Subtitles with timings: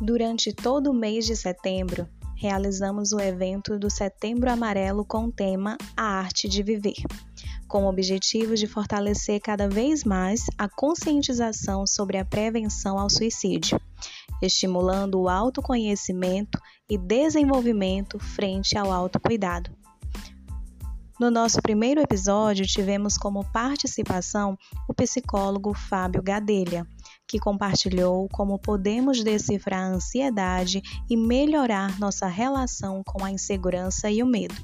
[0.00, 2.06] Durante todo o mês de setembro,
[2.36, 7.02] realizamos o evento do Setembro Amarelo com o tema A Arte de Viver,
[7.66, 13.80] com o objetivo de fortalecer cada vez mais a conscientização sobre a prevenção ao suicídio,
[14.42, 19.70] estimulando o autoconhecimento e desenvolvimento frente ao autocuidado.
[21.18, 26.86] No nosso primeiro episódio, tivemos como participação o psicólogo Fábio Gadelha,
[27.26, 30.80] que compartilhou como podemos decifrar a ansiedade
[31.10, 34.54] e melhorar nossa relação com a insegurança e o medo.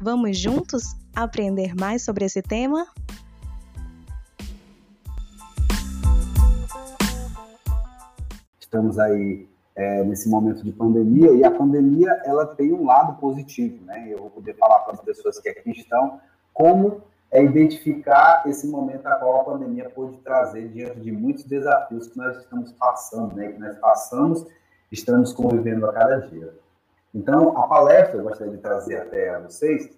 [0.00, 2.86] Vamos juntos aprender mais sobre esse tema?
[8.60, 13.84] Estamos aí é, nesse momento de pandemia e a pandemia ela tem um lado positivo,
[13.84, 14.08] né?
[14.08, 16.20] Eu vou poder falar para as pessoas que aqui estão
[16.52, 17.02] como
[17.34, 22.16] é identificar esse momento a qual a pandemia pode trazer diante de muitos desafios que
[22.16, 23.48] nós estamos passando, né?
[23.48, 24.46] Que nós passamos,
[24.92, 26.54] estamos convivendo a cada dia.
[27.12, 29.90] Então, a palestra eu gostaria de trazer até a vocês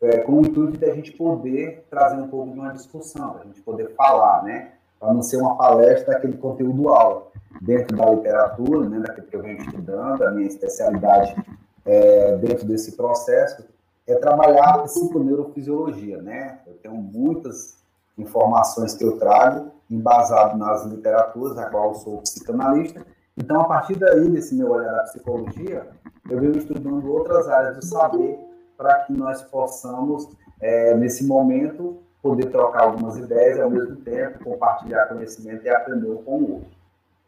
[0.00, 3.44] é, com o intuito de a gente poder trazer um pouco de uma discussão, a
[3.44, 4.72] gente poder falar, né?
[4.98, 7.26] Para não ser uma palestra aquele conteúdo aula
[7.60, 11.36] dentro da literatura, né, daquilo que eu venho estudando, a minha especialidade
[11.84, 13.71] é, dentro desse processo
[14.06, 16.60] é trabalhar a psiconeurofisiologia, né?
[16.66, 17.82] Eu tenho muitas
[18.18, 23.04] informações que eu trago embasado nas literaturas, a qual eu sou psicanalista.
[23.36, 25.88] Então, a partir daí, desse meu olhar da psicologia,
[26.30, 28.38] eu venho estudando outras áreas do saber
[28.76, 30.28] para que nós possamos,
[30.60, 36.14] é, nesse momento, poder trocar algumas ideias e, ao mesmo tempo, compartilhar conhecimento e aprender
[36.24, 36.70] com o outro.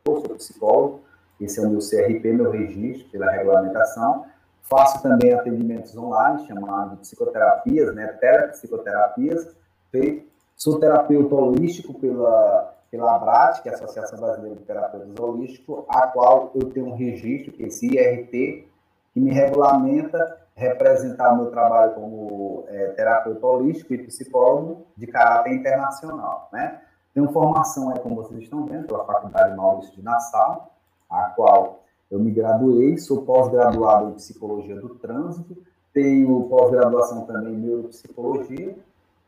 [0.06, 1.00] Eu sou psicólogo,
[1.40, 4.26] esse é o meu CRP, meu registro pela regulamentação.
[4.64, 9.54] Faço também atendimentos online, chamados psicoterapias, né, telepsicoterapias.
[10.56, 16.06] Sou terapeuta holístico pela, pela ABRAT, que é a Associação Brasileira de Terapeutas Holísticos, a
[16.06, 18.66] qual eu tenho um registro, que é esse IRT,
[19.12, 25.52] que me regulamenta representar o meu trabalho como é, terapeuta holístico e psicólogo de caráter
[25.52, 26.80] internacional, né?
[27.12, 30.70] Tenho formação aí, como vocês estão vendo, pela Faculdade Maurício de Nassau,
[31.08, 31.83] a qual
[32.14, 35.56] eu me graduei, sou pós-graduado em Psicologia do Trânsito,
[35.92, 38.76] tenho pós-graduação também em Neuropsicologia,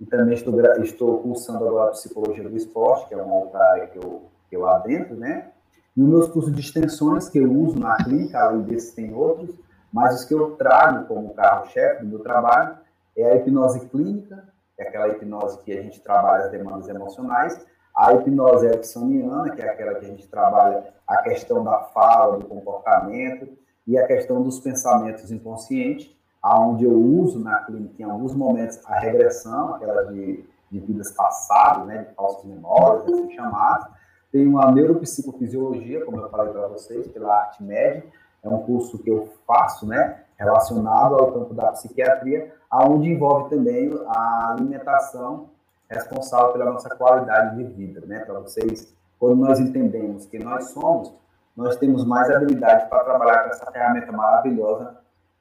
[0.00, 3.98] e também estou, estou cursando agora Psicologia do Esporte, que é uma outra área que
[3.98, 5.48] eu, que eu adentro, né?
[5.96, 9.56] E os meus cursos de extensões que eu uso na clínica, além desses tem outros,
[9.92, 12.76] mas os que eu trago como carro-chefe do meu trabalho
[13.16, 14.44] é a hipnose clínica,
[14.78, 19.70] é aquela hipnose que a gente trabalha as demandas emocionais, a hipnose ericksoniana, que é
[19.70, 23.48] aquela que a gente trabalha a questão da fala, do comportamento
[23.86, 28.98] e a questão dos pensamentos inconscientes, aonde eu uso na clínica em alguns momentos a
[28.98, 33.86] regressão, aquela de, de vidas passadas, né, de falsas memórias, assim chamadas.
[34.30, 38.04] Tem uma neuropsicofisiologia, como eu falei para vocês, pela Arte Média,
[38.42, 43.90] é um curso que eu faço, né, relacionado ao campo da psiquiatria, aonde envolve também
[44.06, 45.48] a alimentação
[45.88, 48.20] responsável pela nossa qualidade de vida, né?
[48.20, 51.12] Para vocês, quando nós entendemos que nós somos,
[51.56, 54.98] nós temos mais habilidade para trabalhar com essa ferramenta maravilhosa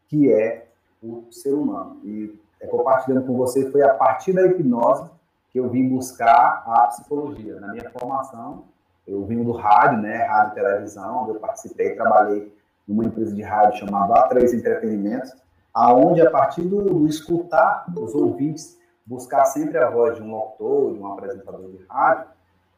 [0.08, 0.68] que é
[1.04, 2.00] o ser humano.
[2.04, 5.10] E é, compartilhando com vocês, foi a partir da hipnose
[5.52, 7.60] que eu vim buscar a psicologia.
[7.60, 8.66] Na minha formação,
[9.08, 10.24] eu vim do rádio, né?
[10.24, 12.54] Rádio e televisão, onde eu participei, trabalhei
[12.88, 15.34] numa empresa de rádio chamada A3 Entretenimentos,
[15.74, 20.94] aonde a partir do, do escutar os ouvintes buscar sempre a voz de um locutor,
[20.94, 22.28] de um apresentador de rádio,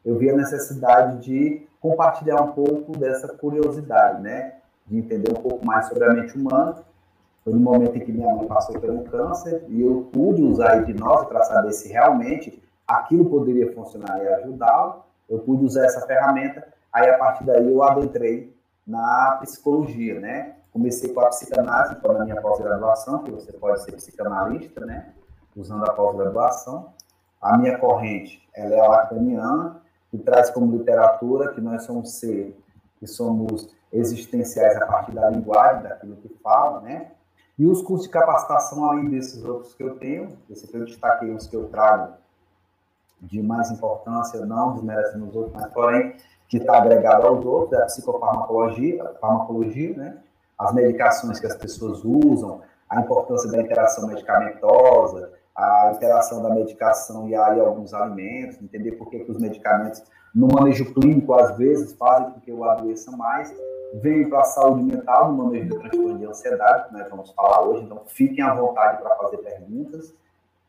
[0.05, 4.55] eu vi a necessidade de compartilhar um pouco dessa curiosidade, né?
[4.85, 6.83] De entender um pouco mais sobre a mente humana.
[7.43, 10.77] Foi no momento em que minha mãe passou pelo câncer e eu pude usar a
[10.77, 15.03] hipnose para saber se realmente aquilo poderia funcionar e ajudá-lo.
[15.29, 18.55] Eu pude usar essa ferramenta, aí a partir daí eu adentrei
[18.85, 20.55] na psicologia, né?
[20.71, 25.13] Comecei com a psicanálise, foi na minha pós-graduação, que você pode ser psicanalista, né?
[25.59, 26.94] Usando a pós-graduação.
[27.41, 32.55] A minha corrente ela é lacaniana, que traz como literatura que nós somos seres
[32.99, 37.11] que somos existenciais a partir da linguagem, daquilo que fala, né?
[37.58, 41.34] E os cursos de capacitação, além desses outros que eu tenho, esse que eu destaquei,
[41.34, 42.14] os que eu trago
[43.20, 46.16] de mais importância, não desmerecendo os outros, mas porém,
[46.47, 50.17] que está agregado aos outros, é a psicofarmacologia, a farmacologia, né?
[50.58, 57.27] As medicações que as pessoas usam, a importância da interação medicamentosa, a interação da medicação
[57.27, 61.93] e aí alguns alimentos, entender por que, que os medicamentos, no manejo clínico, às vezes,
[61.93, 63.51] fazem com que eu adoeça mais,
[63.95, 67.63] vem para a saúde mental, no manejo do transtorno de ansiedade, que nós vamos falar
[67.63, 70.13] hoje, então fiquem à vontade para fazer perguntas.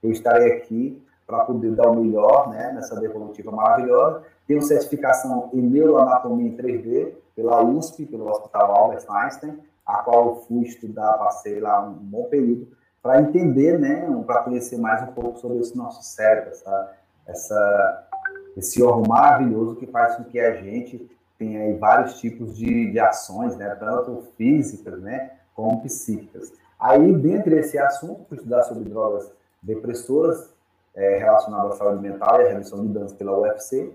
[0.02, 4.22] Eu estarei aqui para poder dar o melhor né, nessa devolutiva maravilhosa.
[4.46, 10.34] Tenho certificação em neuroanatomia em 3D pela USP, pelo Hospital Albert Einstein, a qual eu
[10.36, 12.68] fui estudar, passei lá um bom período,
[13.02, 16.92] para entender, né, para conhecer mais um pouco sobre esse nosso cérebro, essa,
[17.26, 18.08] essa,
[18.56, 21.08] esse órgão maravilhoso que faz com que a gente
[21.38, 26.52] tenha aí vários tipos de, de ações, né, tanto físicas, né, como psíquicas.
[26.78, 29.30] Aí, dentro desse assunto, estudar sobre drogas
[29.62, 30.52] depressoras
[30.94, 33.92] é, relacionadas à saúde mental e à redução de danos pela UFC.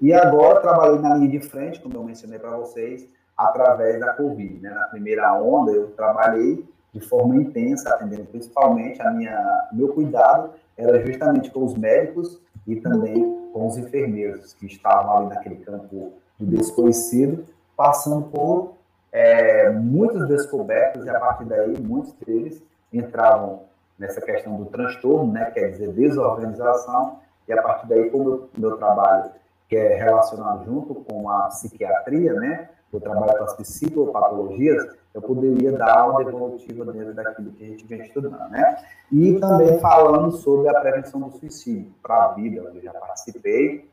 [0.00, 4.60] E agora trabalhei na linha de frente, como eu mencionei para vocês, através da Covid.
[4.60, 4.70] Né?
[4.70, 6.66] Na primeira onda, eu trabalhei
[6.98, 12.76] de forma intensa, atendendo principalmente a minha meu cuidado era justamente com os médicos e
[12.76, 17.44] também com os enfermeiros que estavam ali naquele campo do desconhecido,
[17.76, 18.74] passando por
[19.12, 22.62] é, muitas descobertas e a partir daí muitos deles
[22.92, 23.60] entravam
[23.98, 28.76] nessa questão do transtorno, né, quer dizer desorganização e a partir daí como o meu
[28.76, 29.30] trabalho
[29.68, 35.72] que é relacionado junto com a psiquiatria, né, eu trabalho com as psicopatologias, eu poderia
[35.72, 38.76] dar uma devolutiva dentro daquilo que a gente vem estudando, né?
[39.10, 43.88] E também falando sobre a prevenção do suicídio para a vida, eu já participei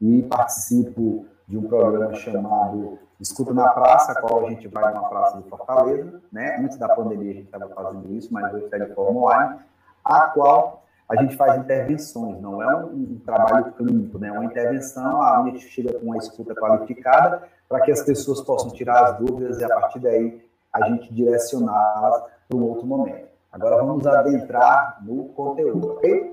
[0.00, 5.40] e participo de um programa chamado Escuta na Praça, qual a gente vai numa praça
[5.40, 6.56] de Fortaleza, né?
[6.58, 9.58] Antes da pandemia a gente estava fazendo isso, mas hoje está de forma online,
[10.04, 14.28] a qual a gente faz intervenções, não é um, um trabalho clínico, né?
[14.28, 17.42] É uma intervenção, a gente chega com uma escuta qualificada
[17.72, 22.22] para que as pessoas possam tirar as dúvidas e a partir daí a gente direcioná-las
[22.46, 23.28] para um outro momento.
[23.50, 26.30] Agora vamos adentrar no conteúdo, ok?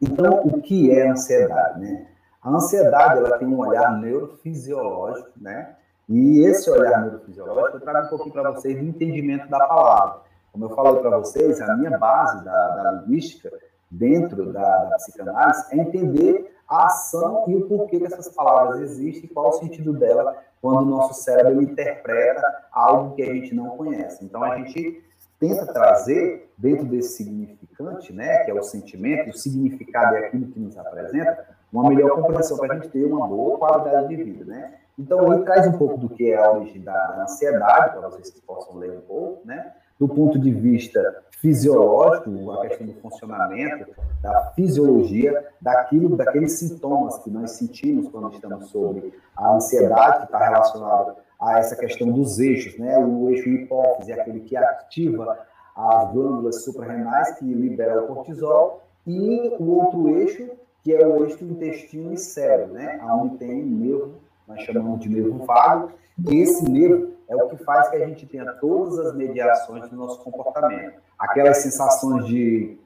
[0.00, 2.06] Então, o que é ansiedade, né?
[2.40, 5.74] A ansiedade, ela tem um olhar neurofisiológico, né?
[6.08, 10.20] E esse olhar neurofisiológico eu trago um pouquinho para vocês do entendimento da palavra.
[10.52, 13.50] Como eu falei para vocês, a minha base da, da linguística
[13.90, 19.28] dentro da, da, psicanálise é entender a ação e o porquê que essas palavras existem
[19.28, 24.24] qual o sentido dela quando o nosso cérebro interpreta algo que a gente não conhece.
[24.24, 25.02] Então, a gente
[25.40, 30.60] tenta trazer dentro desse significante, né, que é o sentimento, o significado é aquilo que
[30.60, 34.74] nos apresenta, uma melhor compreensão para a gente ter uma boa qualidade de vida, né?
[34.98, 38.42] Então, aí traz um pouco do que é a origem da ansiedade, para vocês que
[38.42, 39.72] possam ler um pouco, né?
[40.00, 43.90] Do ponto de vista fisiológico, a questão do funcionamento,
[44.22, 50.38] da fisiologia, daquilo, daqueles sintomas que nós sentimos quando estamos sobre a ansiedade, que está
[50.38, 52.96] relacionado a essa questão dos eixos, né?
[52.98, 55.38] O eixo hipófise é aquele que ativa
[55.76, 60.48] as glândulas suprarrenais que libera o cortisol e o outro eixo
[60.82, 62.98] que é o eixo intestino e cérebro, né?
[63.02, 64.14] Onde tem nervo,
[64.48, 65.90] nós chamamos de nervo vago,
[66.26, 69.96] e esse nervo é o que faz que a gente tenha todas as mediações do
[69.96, 71.00] nosso comportamento.
[71.16, 72.76] Aquelas sensações de,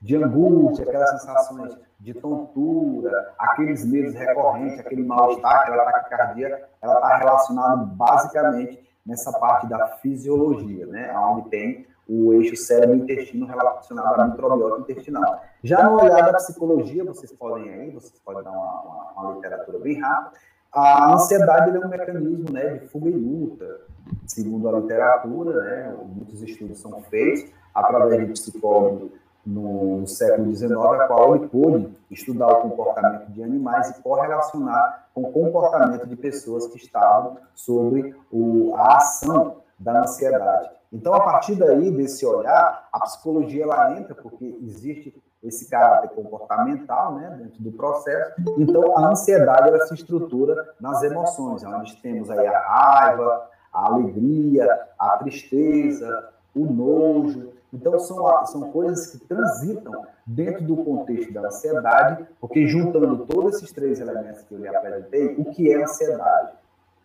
[0.00, 7.16] de angústia, aquelas sensações de tontura, aqueles medos recorrentes, aquele mal-estar, aquela taquicardia, ela está
[7.16, 11.10] relacionada basicamente nessa parte da fisiologia, né?
[11.16, 15.42] Onde tem o eixo cérebro-intestino relacionado à microbiota intestinal.
[15.62, 19.78] Já no olhar da psicologia, vocês podem aí, vocês podem dar uma, uma, uma literatura
[19.78, 20.32] bem rápida,
[20.74, 23.82] a ansiedade é um mecanismo né, de fuga e luta,
[24.26, 29.10] segundo a literatura, né, muitos estudos são feitos através de psicólogos
[29.44, 35.08] no, no século XIX, a qual ele pôde estudar o comportamento de animais e correlacionar
[35.14, 40.70] com o comportamento de pessoas que estavam sobre o, a ação da ansiedade.
[40.92, 47.14] Então, a partir daí, desse olhar, a psicologia ela entra, porque existe esse caráter comportamental
[47.16, 48.32] né, dentro do processo.
[48.56, 54.66] Então, a ansiedade ela se estrutura nas emoções, onde temos aí a raiva, a alegria,
[54.98, 57.52] a tristeza, o nojo.
[57.72, 63.72] Então, são, são coisas que transitam dentro do contexto da ansiedade, porque juntando todos esses
[63.72, 66.52] três elementos que eu lhe apresentei, o que é ansiedade?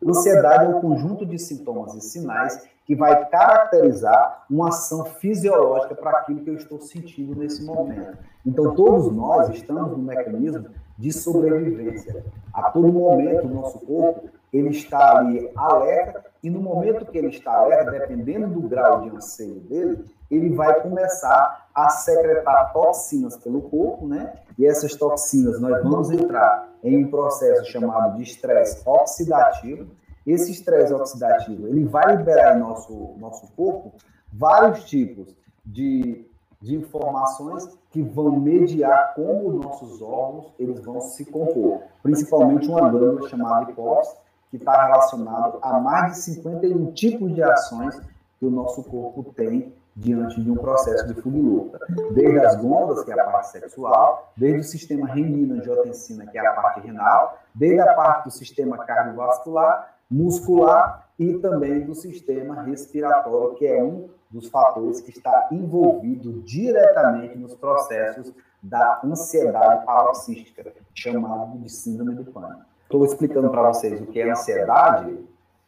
[0.05, 6.19] Ansiedade é um conjunto de sintomas e sinais que vai caracterizar uma ação fisiológica para
[6.19, 8.17] aquilo que eu estou sentindo nesse momento.
[8.45, 12.23] Então, todos nós estamos no mecanismo de sobrevivência.
[12.53, 17.27] A todo momento, o nosso corpo ele está ali alerta, e no momento que ele
[17.27, 23.61] está alerta, dependendo do grau de anseio dele, ele vai começar a secretar toxinas pelo
[23.63, 24.33] corpo, né?
[24.57, 29.87] E essas toxinas nós vamos entrar em um processo chamado de estresse oxidativo,
[30.25, 33.93] esse estresse oxidativo ele vai liberar em nosso, nosso corpo
[34.31, 36.25] vários tipos de,
[36.61, 42.89] de informações que vão mediar como os nossos órgãos eles vão se compor, principalmente uma
[42.89, 44.15] glândula chamada hipófise,
[44.49, 47.99] que está relacionado a mais de 51 tipos de ações
[48.39, 51.79] que o nosso corpo tem diante de um processo de fuga e luta.
[52.11, 56.53] Desde as glândulas, que é a parte sexual, desde o sistema renina-angiotensina, que é a
[56.53, 63.67] parte renal, desde a parte do sistema cardiovascular, muscular e também do sistema respiratório, que
[63.67, 71.69] é um dos fatores que está envolvido diretamente nos processos da ansiedade paroxística, chamado de
[71.69, 72.68] síndrome do pânico.
[72.89, 75.15] Estou explicando para vocês o que é ansiedade,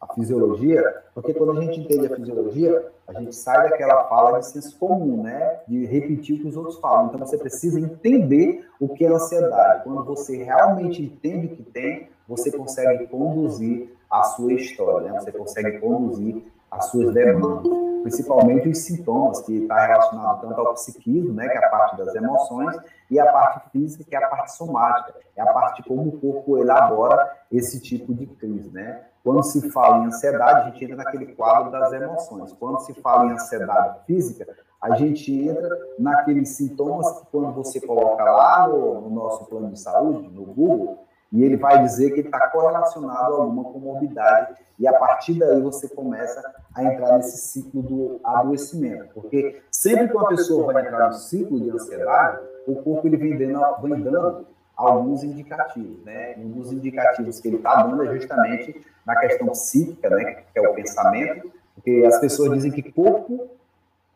[0.00, 0.82] a fisiologia,
[1.14, 5.22] porque quando a gente entende a fisiologia, a gente sai daquela fala de senso comum,
[5.22, 5.60] né?
[5.68, 7.06] De repetir o que os outros falam.
[7.06, 9.84] Então você precisa entender o que é ansiedade.
[9.84, 15.20] Quando você realmente entende o que tem, você consegue conduzir a sua história, né?
[15.20, 17.70] Você consegue conduzir as suas demandas,
[18.02, 22.14] principalmente os sintomas, que está relacionado tanto ao psiquismo, né, que é a parte das
[22.14, 22.76] emoções,
[23.10, 26.18] e a parte física, que é a parte somática, é a parte de como o
[26.18, 29.02] corpo elabora esse tipo de crise, né?
[29.22, 32.52] Quando se fala em ansiedade, a gente entra naquele quadro das emoções.
[32.54, 34.46] Quando se fala em ansiedade física,
[34.80, 39.78] a gente entra naqueles sintomas que quando você coloca lá no, no nosso plano de
[39.78, 44.92] saúde, no Google, e ele vai dizer que está correlacionado a alguma comorbidade, e a
[44.98, 46.42] partir daí você começa
[46.74, 51.60] a entrar nesse ciclo do adoecimento, porque sempre que uma pessoa vai entrar no ciclo
[51.60, 56.34] de ansiedade, o corpo ele vem dando, vem dando alguns indicativos, né?
[56.38, 60.44] Um dos indicativos que ele está dando é justamente na questão psíquica, né?
[60.52, 63.48] Que é o pensamento, porque as pessoas dizem que corpo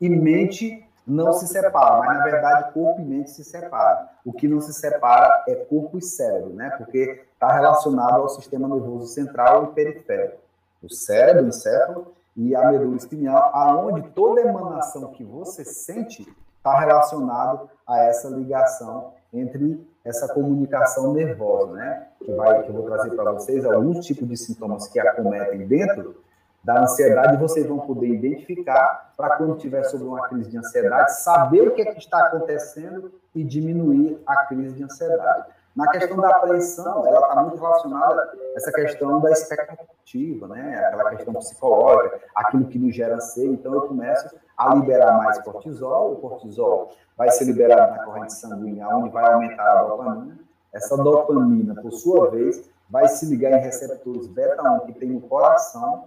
[0.00, 4.08] e mente não se separam, mas na verdade corpo e mente se separam.
[4.25, 6.70] O que não se separa é corpo e cérebro, né?
[6.78, 10.38] Porque está relacionado ao sistema nervoso central e periférico.
[10.82, 16.26] O cérebro, encéfalo e a medula espinhal, aonde toda emanação que você sente
[16.56, 22.08] está relacionado a essa ligação entre essa comunicação nervosa, né?
[22.22, 26.16] Que vai, que eu vou trazer para vocês alguns tipos de sintomas que acometem dentro
[26.62, 31.68] da ansiedade, vocês vão poder identificar para quando tiver sobre uma crise de ansiedade, saber
[31.68, 35.46] o que, é que está acontecendo e diminuir a crise de ansiedade.
[35.76, 40.75] Na questão da apreensão, ela está muito relacionada a essa questão da expectativa, né?
[40.87, 43.52] aquela questão psicológica, aquilo que nos gera anseio.
[43.52, 48.88] Então, eu começo a liberar mais cortisol, o cortisol vai ser liberado na corrente sanguínea,
[48.88, 50.38] onde vai aumentar a dopamina.
[50.73, 56.04] Essa dopamina, por sua vez, vai se ligar em receptores beta-1 que tem no coração,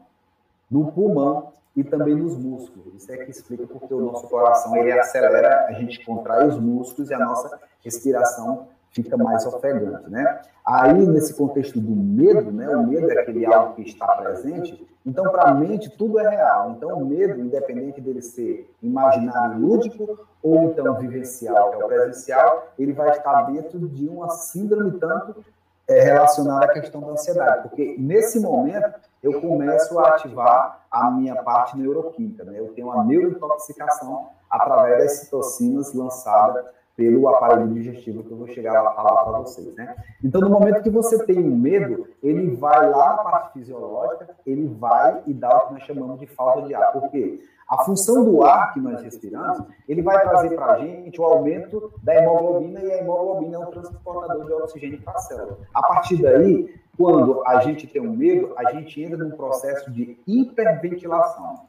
[0.69, 2.95] no pulmão e também nos músculos.
[2.95, 7.11] Isso é que explica porque o nosso coração ele acelera, a gente contrai os músculos
[7.11, 10.41] e a nossa respiração fica mais ofegante, né?
[10.65, 12.67] Aí, nesse contexto do medo, né?
[12.75, 14.87] O medo é aquele algo que está presente.
[15.05, 16.71] Então, para a mente, tudo é real.
[16.71, 22.67] Então, o medo, independente dele ser imaginário lúdico ou então vivencial, que é o presencial,
[22.77, 25.43] ele vai estar dentro de uma síndrome tanto
[25.87, 27.63] é, relacionada à questão da ansiedade.
[27.63, 28.93] Porque, nesse momento,
[29.23, 32.59] eu começo a ativar a minha parte neuroquímica, né?
[32.59, 36.65] Eu tenho uma neurointoxicação através das citocinas lançadas
[36.99, 39.95] pelo aparelho digestivo que eu vou chegar a falar para vocês, né?
[40.21, 44.67] Então, no momento que você tem um medo, ele vai lá na parte fisiológica, ele
[44.67, 46.91] vai e dá o que nós chamamos de falta de ar.
[46.91, 47.39] Por quê?
[47.69, 51.93] A função do ar que nós respiramos, ele vai trazer para a gente o aumento
[52.03, 55.57] da hemoglobina e a hemoglobina é um transportador de oxigênio para a célula.
[55.73, 60.19] A partir daí, quando a gente tem um medo, a gente entra num processo de
[60.27, 61.61] hiperventilação.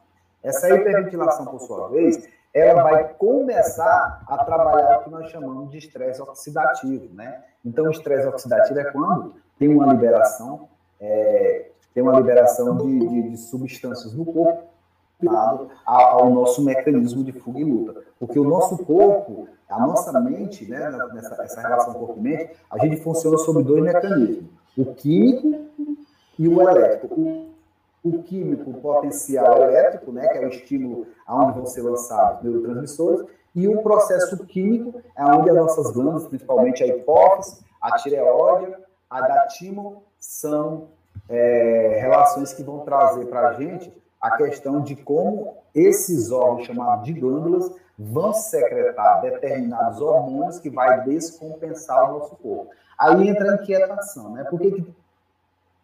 [0.42, 5.78] Essa hiperventilação, por sua vez, ela vai começar a trabalhar o que nós chamamos de
[5.78, 7.44] estresse oxidativo, né?
[7.64, 10.68] Então, o estresse oxidativo é quando tem uma liberação,
[11.00, 14.70] é, tem uma liberação de, de, de substâncias no corpo
[15.84, 18.00] ao nosso mecanismo de fuga e luta.
[18.18, 23.36] Porque o nosso corpo, a nossa mente, né, nessa essa relação corpo-mente, a gente funciona
[23.38, 24.44] sobre dois mecanismos:
[24.76, 25.66] o químico
[26.38, 27.49] e o elétrico
[28.02, 33.68] o químico potencial elétrico, né, que é o estímulo aonde vão ser lançados neurotransmissores, e
[33.68, 38.74] o processo químico é onde as nossas glândulas, principalmente a hipófise, a tireoide,
[39.08, 40.88] a da timo, são
[41.28, 47.04] é, relações que vão trazer para a gente a questão de como esses órgãos chamados
[47.04, 52.70] de glândulas vão secretar determinados hormônios que vai descompensar o nosso corpo.
[52.98, 54.44] Aí entra a inquietação, né?
[54.44, 54.94] Por que, que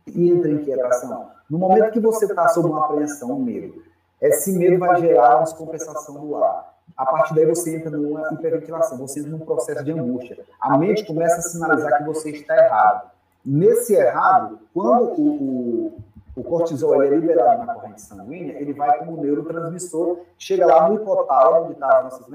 [0.07, 1.29] entra inquietação?
[1.49, 3.83] No momento que você está sob uma apreensão, um medo,
[4.21, 6.75] esse medo vai gerar uma descompensação do ar.
[6.97, 10.39] A partir daí você entra numa hiperventilação, você entra num processo de angústia.
[10.61, 13.11] A mente começa a sinalizar que você está errado.
[13.45, 15.99] Nesse errado, quando o, o,
[16.37, 21.65] o cortisol é liberado na corrente sanguínea, ele vai como neurotransmissor, chega lá no hipotálamo,
[21.65, 22.29] onde estão tá as nossas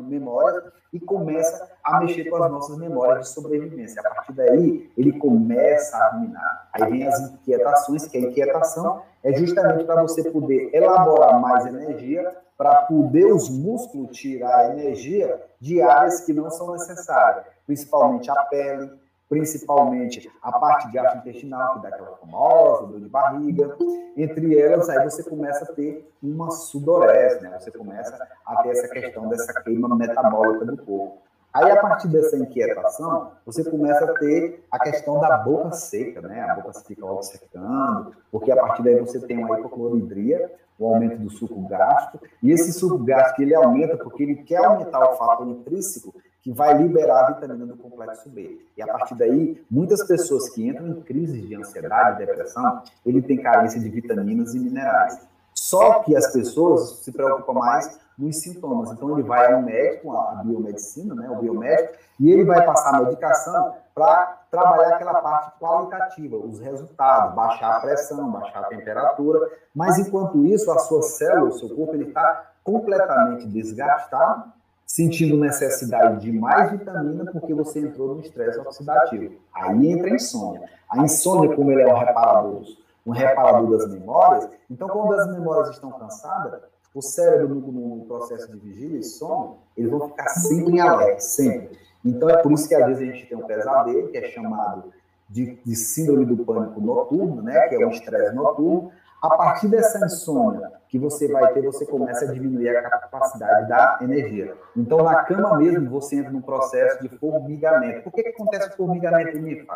[0.00, 4.00] memórias, e começa a mexer com as nossas memórias de sobrevivência.
[4.00, 6.68] A partir daí, ele começa a ruminar.
[6.72, 12.34] Aí vem as inquietações, que a inquietação é justamente para você poder elaborar mais energia
[12.56, 18.90] para poder os músculos tirar energia de áreas que não são necessárias, principalmente a pele,
[19.32, 23.74] principalmente a parte gastrointestinal, que dá aquela famosa dor de barriga.
[24.14, 27.58] Entre elas, aí você começa a ter uma sudorese, né?
[27.58, 31.16] Você começa a ter essa questão dessa queima metabólica do corpo.
[31.50, 36.42] Aí, a partir dessa inquietação, você começa a ter a questão da boca seca, né?
[36.42, 41.16] A boca fica logo secando, porque a partir daí você tem uma hipocloridria, o aumento
[41.16, 45.48] do suco gástrico, e esse suco gástrico ele aumenta porque ele quer aumentar o fator
[45.48, 48.58] intrínseco que vai liberar a vitamina do complexo B.
[48.76, 53.22] E a partir daí, muitas pessoas que entram em crises de ansiedade e depressão, ele
[53.22, 55.18] tem carência de vitaminas e minerais.
[55.54, 58.90] Só que as pessoas se preocupam mais nos sintomas.
[58.90, 63.02] Então, ele vai ao médico, a biomedicina, né, o biomédico, e ele vai passar a
[63.02, 69.48] medicação para trabalhar aquela parte qualitativa, os resultados, baixar a pressão, baixar a temperatura.
[69.74, 74.52] Mas, enquanto isso, a sua célula, o seu corpo, ele está completamente desgastado,
[74.86, 79.34] sentindo necessidade de mais vitamina porque você entrou no estresse oxidativo.
[79.54, 80.68] Aí entra a insônia.
[80.90, 82.62] A insônia, como ele é um reparador,
[83.06, 86.60] um reparador das memórias, então quando as memórias estão cansadas,
[86.94, 91.20] o cérebro, no, no processo de vigília e sono, eles vão ficar sempre em alerta,
[91.20, 91.78] sempre.
[92.04, 94.92] Então é por isso que às vezes a gente tem um pesadelo, que é chamado
[95.28, 98.92] de, de síndrome do pânico noturno, né, que é o estresse noturno.
[99.22, 103.96] A partir dessa insônia que você vai ter, você começa a diminuir a capacidade da
[104.02, 104.54] energia.
[104.76, 108.02] Então, na cama mesmo, você entra num processo de formigamento.
[108.02, 109.66] Por que, que acontece o formigamento em mim?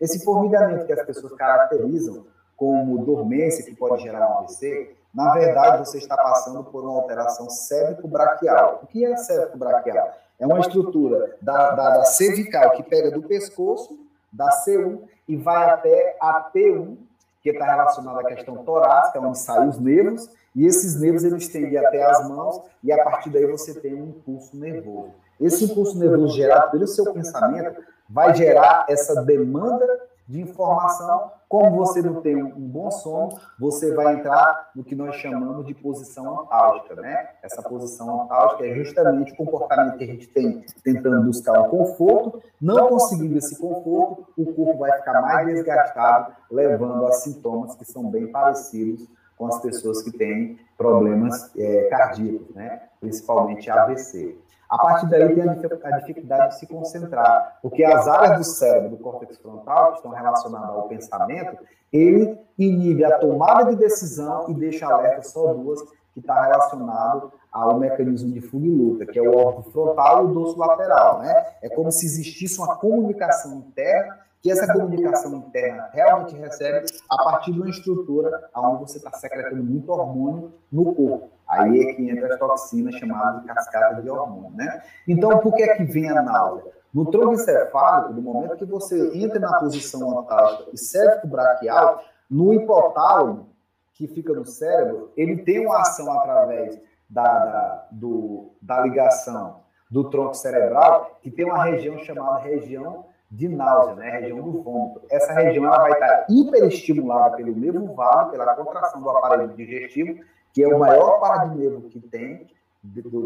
[0.00, 5.86] Esse formigamento que as pessoas caracterizam como dormência, que pode gerar um AVC, na verdade,
[5.86, 8.80] você está passando por uma alteração cévico-braquial.
[8.82, 10.14] O que é cévico-braquial?
[10.36, 13.96] É uma estrutura da, da, da cervical que pega do pescoço,
[14.32, 16.96] da C1, e vai até a T1,
[17.40, 21.76] que está relacionada à questão torácica, onde saem os nervos, e esses nervos eles estendem
[21.76, 25.12] até as mãos, e a partir daí você tem um impulso nervoso.
[25.38, 29.86] Esse impulso nervoso gerado pelo seu pensamento vai gerar essa demanda
[30.26, 31.30] de informação.
[31.46, 35.74] Como você não tem um bom sono, você vai entrar no que nós chamamos de
[35.74, 37.28] posição antálgica, né?
[37.42, 42.42] Essa posição antálgica é justamente o comportamento que a gente tem tentando buscar o conforto,
[42.60, 48.10] não conseguindo esse conforto, o corpo vai ficar mais desgastado, levando a sintomas que são
[48.10, 52.82] bem parecidos com as pessoas que têm problemas é, cardíacos, né?
[53.00, 54.36] Principalmente AVC.
[54.68, 58.96] A partir daí tem a dificuldade de se concentrar, porque as áreas do cérebro, do
[58.96, 61.56] córtex frontal, que estão relacionadas ao pensamento,
[61.92, 65.80] ele inibe a tomada de decisão e deixa alerta só duas,
[66.12, 70.30] que está relacionado ao mecanismo de fuga e luta, que é o órgão frontal e
[70.30, 71.20] o dorso lateral.
[71.20, 71.46] Né?
[71.62, 77.52] É como se existisse uma comunicação interna, que essa comunicação interna realmente recebe a partir
[77.52, 81.30] de uma estrutura onde você está secretando muito hormônio no corpo.
[81.48, 84.84] Aí é que entra as toxinas chamadas de cascata de hormônio, né?
[85.08, 86.70] Então, por que é que vem a náusea?
[86.94, 93.48] No tronco encefálico, no momento que você entra na posição antálgica e cérebro-braquial, no hipotálamo,
[93.94, 96.80] que fica no cérebro, ele tem uma ação através
[97.10, 99.56] da, da, do, da ligação
[99.90, 104.10] do tronco cerebral, que tem uma região chamada região de náusea, né?
[104.20, 105.02] região do vômito.
[105.10, 110.20] Essa região ela vai estar hiperestimulada pelo nervo vago, pela contração do aparelho digestivo,
[110.52, 112.46] que é o maior par de nervo que tem,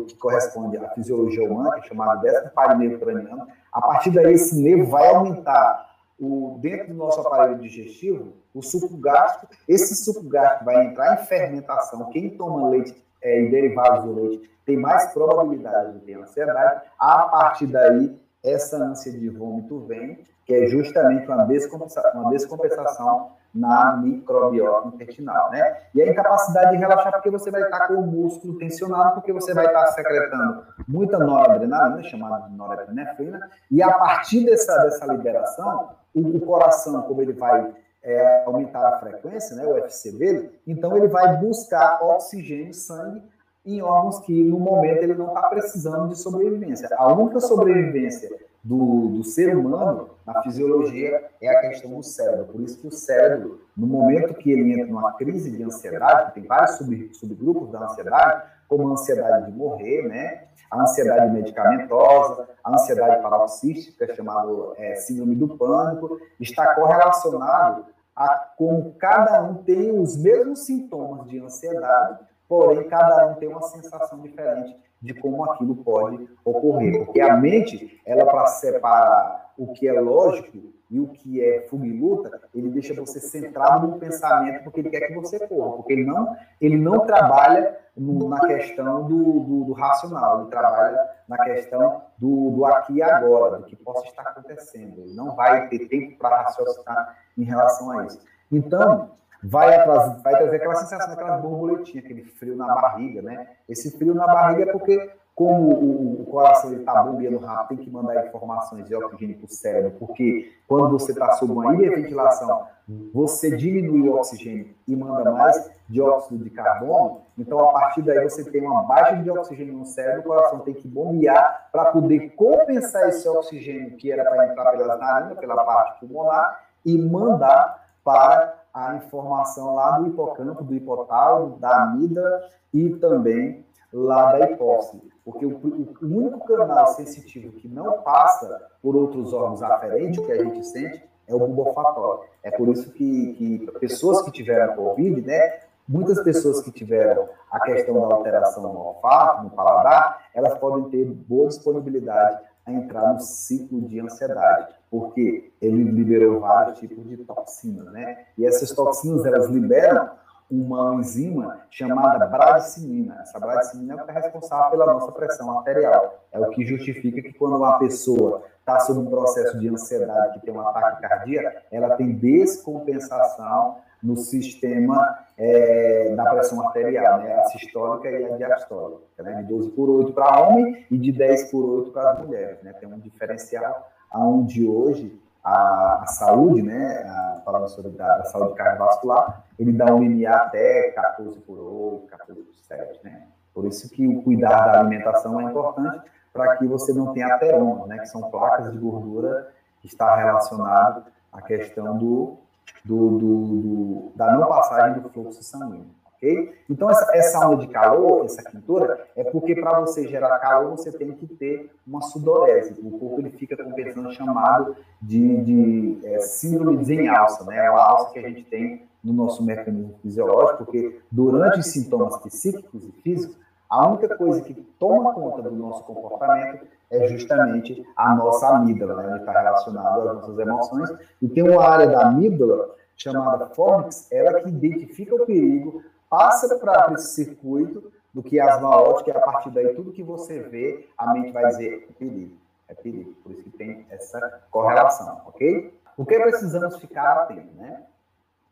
[0.08, 3.46] que corresponde à fisiologia humana, que é chamado décimo par de nervo craniano.
[3.72, 8.96] A partir daí, esse nervo vai aumentar o, dentro do nosso aparelho digestivo o suco
[8.96, 9.54] gástrico.
[9.68, 12.10] Esse suco gástrico vai entrar em fermentação.
[12.10, 16.82] Quem toma leite é, e derivados do leite tem mais probabilidade de ter ansiedade.
[16.98, 23.32] A partir daí, essa ânsia de vômito vem, que é justamente uma descompensação, uma descompensação
[23.54, 25.76] na microbiota intestinal, né?
[25.94, 29.52] E a incapacidade de relaxar porque você vai estar com o músculo tensionado, porque você
[29.52, 36.20] vai estar secretando muita noradrenalina, chamada de norepinefrina, e a partir dessa, dessa liberação, o,
[36.36, 37.72] o coração, como ele vai
[38.02, 43.22] é, aumentar a frequência, né, o FC dele, então ele vai buscar oxigênio, sangue,
[43.64, 46.88] em órgãos que no momento ele não está precisando de sobrevivência.
[46.96, 48.30] A única sobrevivência
[48.62, 52.46] do, do ser humano na fisiologia é a questão do cérebro.
[52.46, 56.44] Por isso que o cérebro, no momento que ele entra numa crise de ansiedade, tem
[56.44, 60.44] vários sub, subgrupos da ansiedade, como a ansiedade de morrer, né?
[60.70, 68.92] a ansiedade medicamentosa, a ansiedade paroxística, chamada é, síndrome do pânico, está correlacionado a como
[68.94, 72.20] cada um tem os mesmos sintomas de ansiedade,
[72.50, 77.04] porém cada um tem uma sensação diferente de como aquilo pode ocorrer.
[77.04, 80.58] Porque a mente, ela para separar o que é lógico
[80.90, 84.90] e o que é fuga e luta, ele deixa você centrado no pensamento porque ele
[84.90, 89.64] quer que você corra, porque ele não, ele não trabalha no, na questão do, do,
[89.66, 94.22] do, racional, ele trabalha na questão do, do aqui e agora, do que possa estar
[94.22, 95.02] acontecendo.
[95.02, 98.20] Ele não vai ter tempo para raciocinar em relação a isso.
[98.50, 99.10] Então,
[99.42, 103.48] vai, vai trazer aquela sensação daquela borboletinha, aquele frio na barriga, né?
[103.68, 107.90] Esse frio na barriga é porque como o, o coração está bombeando rápido, tem que
[107.90, 112.66] mandar informações de oxigênio para o cérebro, porque quando você está sob uma hiperventilação,
[113.14, 118.44] você diminui o oxigênio e manda mais dióxido de carbono, então a partir daí você
[118.50, 123.08] tem uma baixa de oxigênio no cérebro, o coração tem que bombear para poder compensar
[123.08, 128.96] esse oxigênio que era para entrar pelas narinas, pela parte pulmonar, e mandar para a
[128.96, 135.02] informação lá do hipocampo, do hipotálamo, da amígdala e também lá da hipófise.
[135.24, 140.42] Porque o, o, único canal sensitivo que não passa por outros órgãos aferentes, que a
[140.42, 142.24] gente sente, é o bulbo olfatório.
[142.42, 147.60] É por isso que, que pessoas que tiveram Covid, né, muitas pessoas que tiveram a
[147.60, 152.40] questão da alteração no olfato, no paladar, elas podem ter boa disponibilidade
[152.72, 158.26] entrar no ciclo de ansiedade, porque ele liberou vários tipos de toxinas, né?
[158.36, 160.10] E essas toxinas, elas liberam
[160.50, 163.18] uma enzima chamada bradicimina.
[163.20, 166.24] Essa bradicimina é o que é responsável pela nossa pressão arterial.
[166.32, 170.46] É o que justifica que quando uma pessoa está sob um processo de ansiedade, que
[170.46, 177.34] tem um ataque cardíaco, ela tem descompensação no sistema é, da pressão arterial, né?
[177.34, 179.42] a sistólica e a diastólica, né?
[179.42, 182.62] de 12 por 8 para homem e de 10 por 8 para as mulheres.
[182.62, 182.72] Né?
[182.74, 189.44] Tem um diferencial onde hoje a, a saúde, né, a, falando sobre a, saúde cardiovascular,
[189.58, 193.26] ele dá um limiar até 14 por 8, 14 por 7, né?
[193.52, 197.88] Por isso que o cuidar da alimentação é importante para que você não tenha ateromas,
[197.88, 202.38] né, que são placas de gordura que está relacionado à questão do,
[202.84, 206.00] do, do, do da não passagem do fluxo sanguíneo.
[206.16, 206.52] Okay?
[206.68, 210.92] Então, essa, essa onda de calor, essa quintura, é porque para você gerar calor, você
[210.92, 212.78] tem que ter uma sudorese.
[212.82, 217.64] O corpo ele fica compensando chamado de, de é, síndrome de alça, né?
[217.64, 222.18] É uma alça que a gente tem no nosso mecanismo fisiológico, porque durante os sintomas
[222.18, 228.14] psíquicos e físicos, a única coisa que toma conta do nosso comportamento é justamente a
[228.14, 229.10] nossa amígdala, né?
[229.10, 230.90] Ele está relacionado às nossas emoções.
[231.22, 236.92] E tem uma área da amígdala chamada fornix, ela que identifica o perigo passa para
[236.92, 241.12] esse circuito do que asma ótica, e a partir daí tudo que você vê, a
[241.12, 242.36] mente vai dizer é perigo,
[242.68, 243.14] é perigo.
[243.22, 245.72] Por isso que tem essa correlação, ok?
[245.96, 247.84] O que precisamos ficar atentos, né?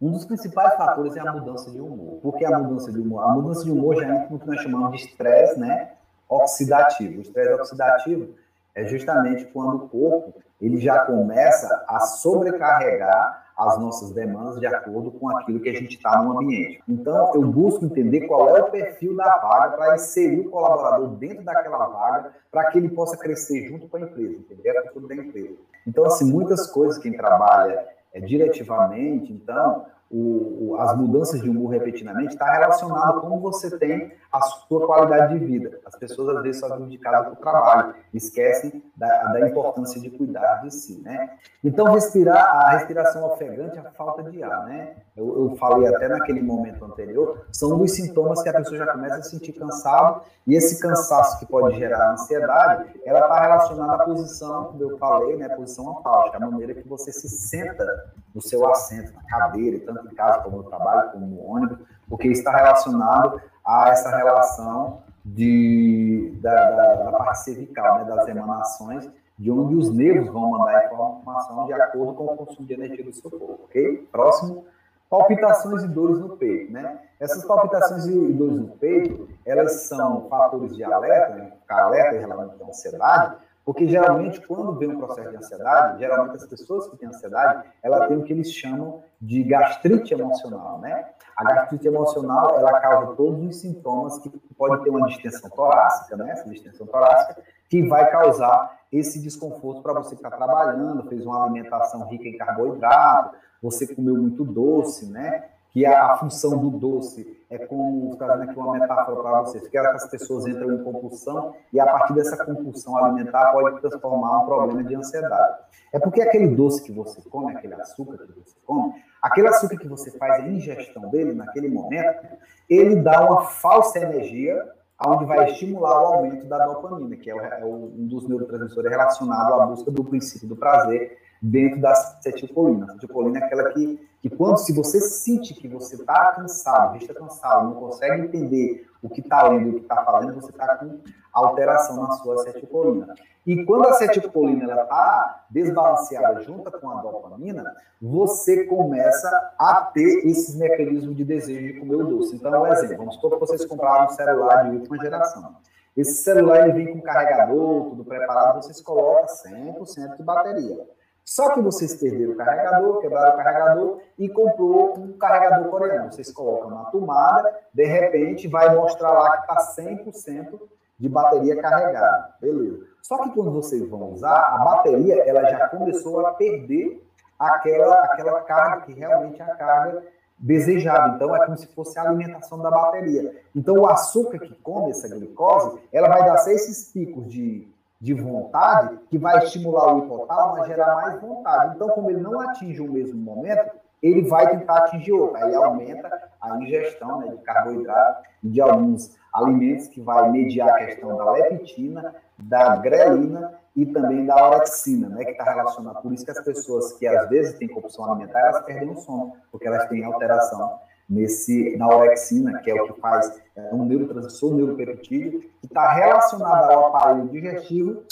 [0.01, 2.21] Um dos principais fatores é a mudança de humor.
[2.23, 3.25] Por que a mudança de humor?
[3.25, 5.91] A mudança de humor já entra no que nós chamamos de estresse né,
[6.29, 7.19] oxidativo.
[7.19, 8.35] O estresse oxidativo
[8.75, 15.11] é justamente quando o corpo ele já começa a sobrecarregar as nossas demandas de acordo
[15.11, 16.81] com aquilo que a gente está no ambiente.
[16.89, 21.43] Então, eu busco entender qual é o perfil da vaga para inserir o colaborador dentro
[21.43, 25.23] daquela vaga para que ele possa crescer junto com a empresa, entender a cultura da
[25.23, 25.57] empresa.
[25.85, 31.71] Então, assim, muitas coisas quem trabalha é, diretivamente, então, o, o, as mudanças de humor
[31.71, 35.79] repetidamente está relacionado a como você tem a sua qualidade de vida.
[35.85, 40.01] As pessoas às vezes só vivem de casa para o trabalho, esquecem da, da, importância
[40.01, 41.37] de cuidar de si, né?
[41.63, 44.97] Então respirar, a respiração ofegante, a falta de ar, né?
[45.15, 49.17] Eu, eu falei até naquele momento anterior, são dos sintomas que a pessoa já começa
[49.17, 54.07] a se sentir cansado e esse cansaço que pode gerar ansiedade, ela está relacionada à
[54.07, 55.51] posição, como eu falei, né?
[55.51, 57.87] Posição antálgica, a maneira que você se senta
[58.35, 62.29] no seu assento, na cadeira, tanto em casa como no trabalho, como no ônibus, porque
[62.29, 69.51] está relacionado a essa relação de, da, da, da parte cervical, né, das emanações, de
[69.51, 73.31] onde os nervos vão mandar informação de acordo com o consumo de energia do seu
[73.31, 74.09] corpo, ok?
[74.11, 74.65] Próximo,
[75.09, 76.99] palpitações e dores no peito, né?
[77.21, 81.53] Essas palpitações e dores no peito, elas são fatores de alerta, né?
[81.69, 83.37] alerta em relação à ansiedade,
[83.69, 88.07] porque geralmente, quando vem um processo de ansiedade, geralmente as pessoas que têm ansiedade, ela
[88.07, 91.11] tem o que eles chamam de gastrite emocional, né?
[91.37, 96.31] A gastrite emocional, ela causa todos os sintomas que pode ter uma distensão torácica, né?
[96.31, 101.45] Essa distensão torácica, que vai causar esse desconforto para você que está trabalhando, fez uma
[101.45, 105.45] alimentação rica em carboidrato, você comeu muito doce, né?
[105.79, 110.11] Que a, função do doce é como, trazendo aqui uma metáfora para vocês, que as
[110.11, 114.97] pessoas entram em compulsão e a partir dessa compulsão alimentar pode transformar um problema de
[114.97, 115.59] ansiedade.
[115.93, 119.87] É porque aquele doce que você come, aquele açúcar que você come, aquele açúcar que
[119.87, 122.27] você faz a ingestão dele naquele momento,
[122.69, 124.61] ele dá uma falsa energia
[125.07, 129.65] onde vai estimular o aumento da dopamina, que é, é um dos neurotransmissores relacionado à
[129.65, 132.85] busca do princípio do prazer dentro da acetilcolina.
[132.85, 137.15] A acetilcolina é aquela que que quando, se você sente que você está cansado, está
[137.15, 140.99] cansado, não consegue entender o que está lendo o que está falando, você está com
[141.33, 143.15] alteração na sua acetilcolina.
[143.47, 150.55] E quando a acetilcolina está desbalanceada junto com a dopamina, você começa a ter esses
[150.57, 152.37] mecanismos de desejo de comer o doce.
[152.37, 155.57] Então, um exemplo, vamos supor que vocês compraram um celular de última geração.
[155.97, 160.87] Esse celular ele vem com carregador, tudo preparado, vocês colocam 100% de bateria.
[161.29, 166.11] Só que vocês perderam o carregador, quebraram o carregador e comprou um carregador coreano.
[166.11, 170.59] Vocês colocam na tomada, de repente vai mostrar lá que está 100%
[170.99, 172.35] de bateria carregada.
[172.41, 172.83] Beleza.
[173.03, 177.07] Só que quando vocês vão usar, a bateria ela já começou a perder
[177.39, 180.03] aquela, aquela carga que realmente é a carga
[180.39, 181.15] desejada.
[181.15, 183.39] Então é como se fosse a alimentação da bateria.
[183.55, 187.69] Então o açúcar que come essa glicose, ela vai dar esses picos de
[188.01, 191.75] de vontade que vai estimular o hipotálamo a gerar mais vontade.
[191.75, 193.71] Então, como ele não atinge o mesmo momento,
[194.03, 195.37] ele vai tentar atingir outro.
[195.37, 200.79] Aí aumenta a ingestão né, de carboidrato e de alguns alimentos que vai mediar a
[200.79, 206.01] questão da leptina, da grelina e também da orexina, né, que está relacionada.
[206.01, 209.33] Por isso que as pessoas que às vezes têm compulsão alimentar, elas perdem o sono,
[209.51, 214.53] porque elas têm alteração nesse, na orexina, que é o que faz é, um neurotransmissor,
[214.53, 218.03] um neuropeptídeo, que está relacionado ao aparelho digestivo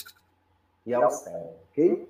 [0.87, 2.09] e ao cérebro, ok?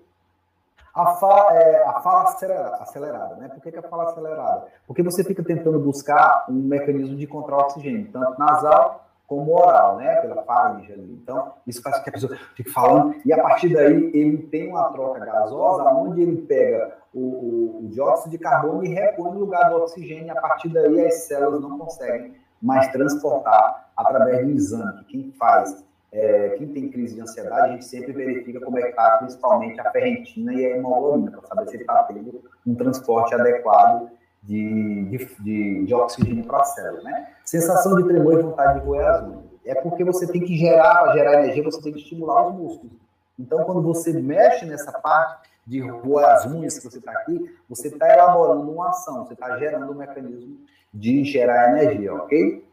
[0.95, 3.49] A fala, é, a fala acelerada, acelerada, né?
[3.49, 4.67] Por que, que a fala acelerada?
[4.87, 10.17] Porque você fica tentando buscar um mecanismo de controle oxigênio, tanto nasal como oral, né?
[10.17, 11.19] Pela faringe ali.
[11.23, 14.69] Então, isso faz com que a pessoa fique falando, e a partir daí ele tem
[14.69, 19.41] uma troca gasosa, onde ele pega o, o, o dióxido de carbono e repõe no
[19.41, 24.53] lugar do oxigênio, e a partir daí as células não conseguem mais transportar através do
[24.53, 25.05] exame.
[25.05, 28.89] Quem faz, é, quem tem crise de ansiedade, a gente sempre verifica como é que
[28.89, 34.11] está, principalmente a ferritina e a hemoglobina, para saber se está tendo um transporte adequado
[34.47, 37.03] de, de, de, de oxigênio para a célula.
[37.03, 37.29] Né?
[37.45, 39.45] Sensação de tremor e vontade de roer as unhas.
[39.65, 42.93] É porque você tem que gerar, para gerar energia, você tem que estimular os músculos.
[43.39, 47.89] Então, quando você mexe nessa parte de roer as unhas que você está aqui, você
[47.89, 50.59] está elaborando uma ação, você está gerando um mecanismo
[50.95, 52.65] de gerar energia, ok?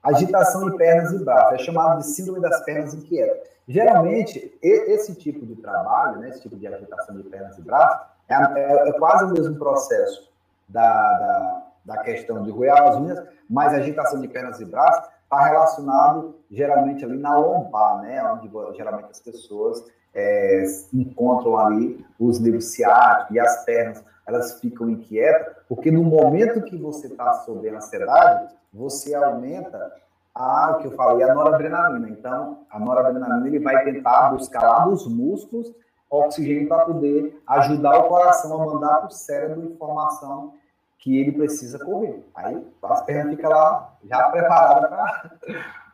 [0.00, 3.48] Agitação de pernas e braços, é chamado de síndrome das pernas inquietas.
[3.66, 8.34] Geralmente, esse tipo de trabalho, né, esse tipo de agitação de pernas e braços, é,
[8.34, 10.33] é, é quase o mesmo processo
[10.68, 15.08] da, da, da questão de roer as unhas, mas a agitação de pernas e braços
[15.22, 18.22] está relacionado geralmente ali na lombar, né?
[18.32, 24.88] Onde geralmente as pessoas é, encontram ali os nervos ciáticos e as pernas, elas ficam
[24.88, 29.92] inquietas, porque no momento que você está sob ansiedade, você aumenta
[30.34, 32.08] a, o que eu falei, a noradrenalina.
[32.08, 35.72] Então, a noradrenalina ele vai tentar buscar lá dos músculos
[36.10, 40.54] oxigênio para poder ajudar o coração a mandar para o cérebro informação
[40.98, 42.24] que ele precisa correr.
[42.34, 44.90] Aí as pernas ficam lá já preparadas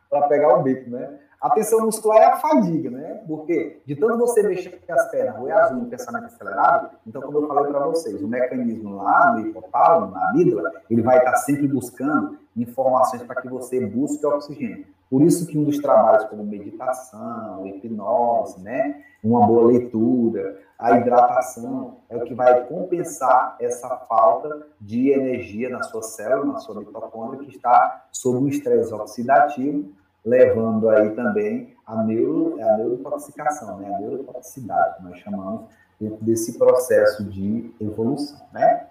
[0.08, 1.18] para pegar o bico, né?
[1.40, 3.22] A tensão muscular é a fadiga, né?
[3.26, 7.38] Porque de tanto você mexer com as pernas, o azul no pensamento acelerado, então, como
[7.38, 11.66] eu falei para vocês, o mecanismo lá no hipotálamo, na amígdala, ele vai estar sempre
[11.66, 14.86] buscando informações para que você busque oxigênio.
[15.08, 21.98] Por isso que um dos trabalhos como meditação, hipnose, né, uma boa leitura, a hidratação
[22.08, 27.44] é o que vai compensar essa falta de energia na sua célula, na sua mitocôndria,
[27.44, 29.90] que está sob um estresse oxidativo,
[30.24, 35.64] levando aí também a, neuro, a neurotoxicação, né, a neurotoxicidade, que nós chamamos
[36.00, 38.86] dentro desse processo de evolução, né?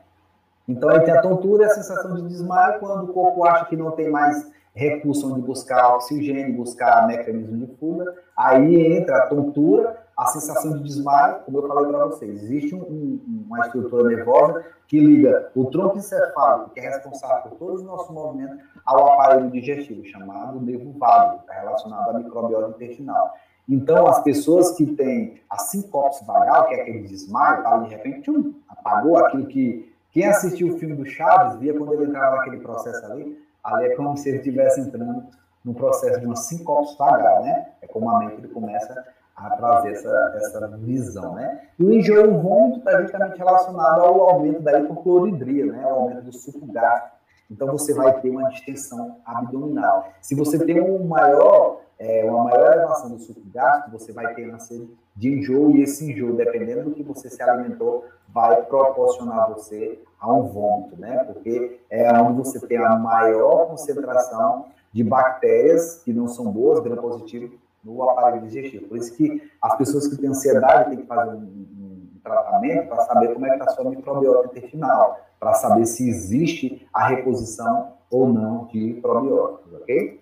[0.68, 3.76] Então, aí tem a tontura e a sensação de desmaio quando o corpo acha que
[3.76, 8.13] não tem mais recurso onde buscar oxigênio, buscar mecanismo de fuga.
[8.38, 12.43] Aí entra a tontura, a sensação de desmaio, como eu falei para vocês.
[12.43, 17.58] Existe um, um, uma estrutura nervosa que liga o tronco encefálico, que é responsável por
[17.58, 23.34] todos os nossos movimentos, ao aparelho digestivo, chamado nervo vago, está relacionado à microbiota intestinal.
[23.69, 28.23] Então, as pessoas que têm a sincope vagal, que é aquele desmaio, tá, de repente,
[28.23, 29.89] tchum, apagou aquilo que.
[30.12, 33.95] Quem assistiu o filme do Chaves via quando ele entrava naquele processo ali, ali é
[33.95, 35.23] como se ele estivesse entrando
[35.63, 37.67] no processo de uma sincope vagal, né?
[37.79, 39.05] É como a mente começa
[39.39, 41.62] a trazer essa, essa visão, né?
[41.80, 45.84] E o enjoo o vômito está justamente relacionado ao aumento da hipocloridria, né?
[45.84, 47.17] Ao aumento do suco gástrico.
[47.49, 50.10] Então você vai ter uma distensão abdominal.
[50.21, 54.47] Se você tem um maior, é, uma maior elevação do suco gástrico, você vai ter
[54.47, 59.49] uma série de enjoo e esse enjoo, dependendo do que você se alimentou, vai proporcionar
[59.49, 61.23] você a um vômito, né?
[61.23, 66.97] Porque é onde você tem a maior concentração de bactérias que não são boas, gram
[66.97, 68.88] positivo, no aparelho digestivo.
[68.88, 73.02] Por isso que as pessoas que têm ansiedade têm que fazer um, um tratamento para
[73.04, 77.94] saber como é que está a sua microbiota intestinal, para saber se existe a reposição
[78.10, 80.20] ou não de probióticos, ok?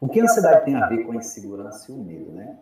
[0.00, 2.58] O que a ansiedade tem a ver com a insegurança e o medo, né?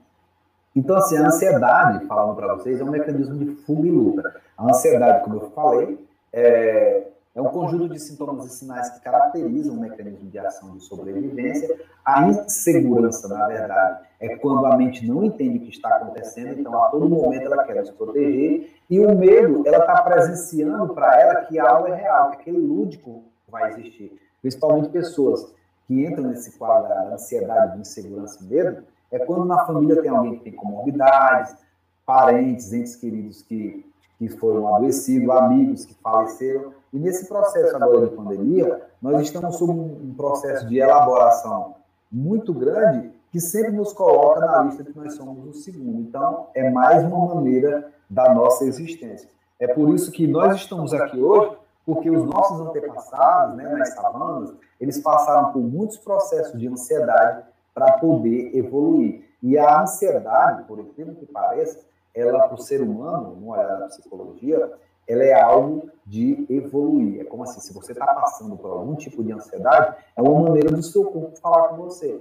[0.76, 4.40] Então, assim, a ansiedade, falando para vocês, é um mecanismo de fuga e luta.
[4.56, 9.74] A ansiedade, como eu falei, é, é um conjunto de sintomas e sinais que caracterizam
[9.74, 11.80] o mecanismo de ação de sobrevivência.
[12.04, 16.82] A insegurança, na verdade, é quando a mente não entende o que está acontecendo, então
[16.82, 18.70] a todo momento ela quer se proteger.
[18.88, 23.22] E o medo, ela está presenciando para ela que algo é real, que aquele lúdico
[23.48, 24.20] vai existir.
[24.40, 25.54] Principalmente pessoas
[25.86, 30.10] que entram nesse quadro da ansiedade, de insegurança e medo, é quando na família tem
[30.10, 31.54] alguém que tem comorbidades,
[32.04, 33.84] parentes, entes queridos que,
[34.20, 39.72] que foram adoecidos, amigos que faleceram e nesse processo agora de pandemia, nós estamos sob
[39.72, 41.76] um processo de elaboração
[42.12, 46.00] muito grande que sempre nos coloca na lista que nós somos o segundo.
[46.00, 49.30] Então, é mais uma maneira da nossa existência.
[49.58, 51.56] É por isso que nós estamos aqui hoje,
[51.86, 57.92] porque os nossos antepassados, né, nas savanas, eles passaram por muitos processos de ansiedade para
[57.92, 59.24] poder evoluir.
[59.42, 61.80] E a ansiedade, por incrível que pareça,
[62.14, 64.72] ela, para o ser humano, no olhar da psicologia,
[65.06, 67.20] ela é algo de evoluir.
[67.20, 70.70] É como assim, se você está passando por algum tipo de ansiedade, é uma maneira
[70.70, 72.20] do seu corpo falar com você.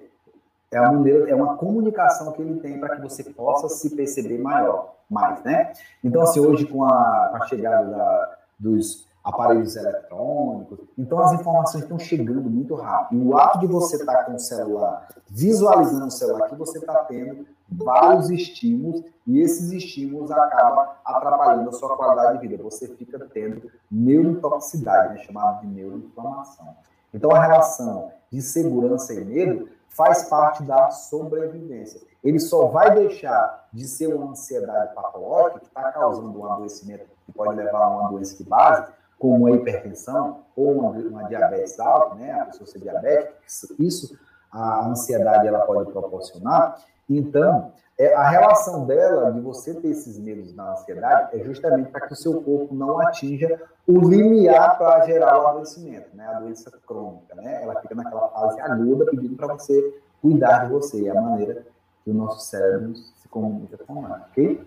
[0.71, 4.37] É uma maneira, é uma comunicação que ele tem para que você possa se perceber
[4.37, 5.73] maior, mais, né?
[6.03, 11.83] Então, assim, hoje com a, com a chegada da, dos aparelhos eletrônicos, então as informações
[11.83, 13.21] estão chegando muito rápido.
[13.21, 16.79] E o ato de você estar tá com o celular, visualizando o celular que você
[16.79, 22.63] está tendo vários estímulos e esses estímulos acabam atrapalhando a sua qualidade de vida.
[22.63, 26.75] Você fica tendo neurotoxicidade, né, chamada de neuroinflamação.
[27.13, 32.01] Então, a relação de segurança e medo faz parte da sobrevivência.
[32.23, 37.31] Ele só vai deixar de ser uma ansiedade patológica que está causando um adoecimento que
[37.31, 42.15] pode levar a uma doença de base, como a hipertensão ou uma, uma diabetes alta,
[42.15, 43.33] né, a pessoa ser diabética,
[43.77, 44.17] isso
[44.51, 46.75] a ansiedade ela pode proporcionar,
[47.09, 52.07] então, é, a relação dela, de você ter esses medos na ansiedade, é justamente para
[52.07, 56.25] que o seu corpo não atinja o limiar para gerar o adoecimento, né?
[56.27, 57.63] A doença crônica, né?
[57.63, 61.07] Ela fica naquela fase aguda pedindo para você cuidar de você.
[61.07, 61.65] É a maneira
[62.03, 64.61] que o nosso cérebro se comunica com ela, ok?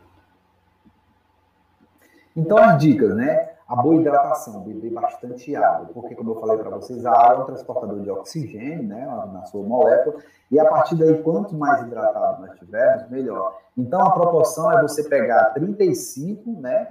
[2.37, 3.51] Então, as dicas, né?
[3.69, 7.39] A boa hidratação, beber bastante água, porque, como eu falei para vocês, a água é
[7.39, 10.17] um transportador de oxigênio, né, na sua molécula,
[10.51, 13.57] e a partir daí, quanto mais hidratado nós tivermos, melhor.
[13.77, 16.89] Então, a proporção é você pegar 35, né,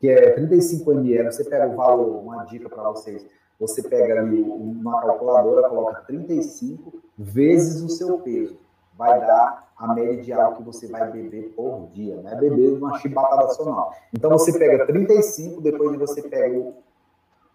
[0.00, 3.26] que é 35 ml, você pega o valor, uma dica para vocês,
[3.60, 8.56] você pega ali uma calculadora, coloca 35 vezes o seu peso,
[8.96, 12.34] vai dar a média de água que você vai beber por dia, né?
[12.36, 13.92] Beber uma chibatada nacional.
[14.12, 16.74] Então você pega 35, depois você pega o,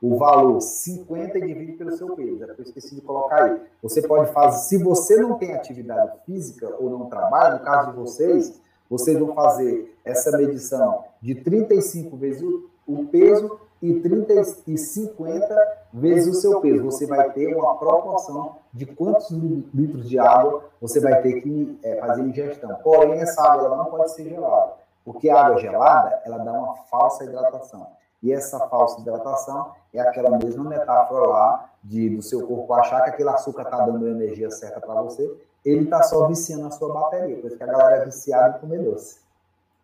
[0.01, 2.43] o valor 50 e divide pelo seu peso.
[2.43, 3.61] É porque eu esqueci de colocar aí.
[3.81, 7.97] Você pode fazer, se você não tem atividade física ou não trabalha, no caso de
[7.97, 14.33] vocês, vocês vão fazer essa medição de 35 vezes o, o peso e 30
[14.67, 16.83] e 50 vezes o seu peso.
[16.83, 21.95] Você vai ter uma proporção de quantos litros de água você vai ter que é,
[21.95, 22.75] fazer ingestão.
[22.83, 24.73] Porém, essa água ela não pode ser gelada,
[25.05, 27.87] porque a água gelada ela dá uma falsa hidratação.
[28.21, 33.11] E essa falsa hidratação é aquela mesma metáfora lá de do seu corpo achar que
[33.11, 36.93] aquele açúcar está dando a energia certa para você, ele está só viciando a sua
[36.93, 39.19] bateria, por isso que a galera é viciada em comer doce.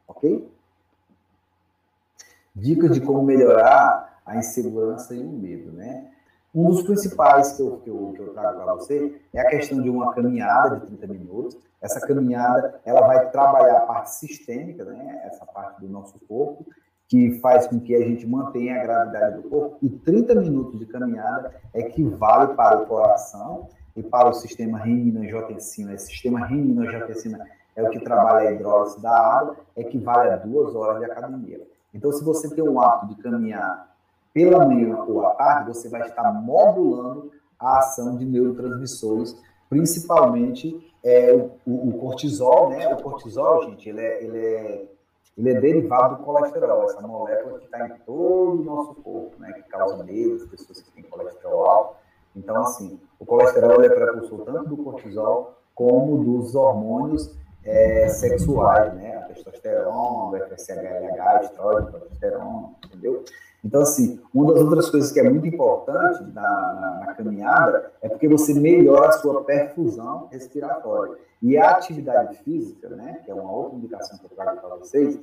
[0.08, 0.50] Ok?
[2.56, 6.10] Dicas de como melhorar a insegurança e o medo, né?
[6.54, 9.82] Um dos principais que eu, que eu, que eu trago para você é a questão
[9.82, 11.58] de uma caminhada de 30 minutos.
[11.82, 15.22] Essa caminhada, ela vai trabalhar a parte sistêmica, né?
[15.26, 16.66] Essa parte do nosso corpo,
[17.10, 19.78] que faz com que a gente mantenha a gravidade do corpo.
[19.82, 25.94] E 30 minutos de caminhada equivale para o coração e para o sistema renina-angiotensina.
[25.94, 31.00] Esse sistema renina-angiotensina é o que trabalha a hidrólise da água, equivale a duas horas
[31.00, 31.75] de academia.
[31.96, 33.96] Então, se você tem o hábito de caminhar
[34.34, 41.34] pela manhã ou à tarde, você vai estar modulando a ação de neurotransmissores, principalmente é,
[41.34, 42.94] o, o, cortisol, né?
[42.94, 44.86] O cortisol, gente, ele é, ele é,
[45.38, 49.54] ele é derivado do colesterol, essa molécula que está em todo o nosso corpo, né?
[49.54, 51.96] Que causa medo, as pessoas que têm colesterol alto.
[52.36, 57.34] Então, assim, o colesterol é precursor tanto do cortisol como dos hormônios
[57.66, 59.18] é, sexuais, né?
[59.18, 63.24] A testosterona, o FSH, estrógeno, progesterona, entendeu?
[63.64, 68.08] Então, assim, uma das outras coisas que é muito importante na, na, na, caminhada é
[68.08, 71.16] porque você melhora a sua perfusão respiratória.
[71.42, 75.20] E a atividade física, né, que é uma outra indicação que eu trago para vocês,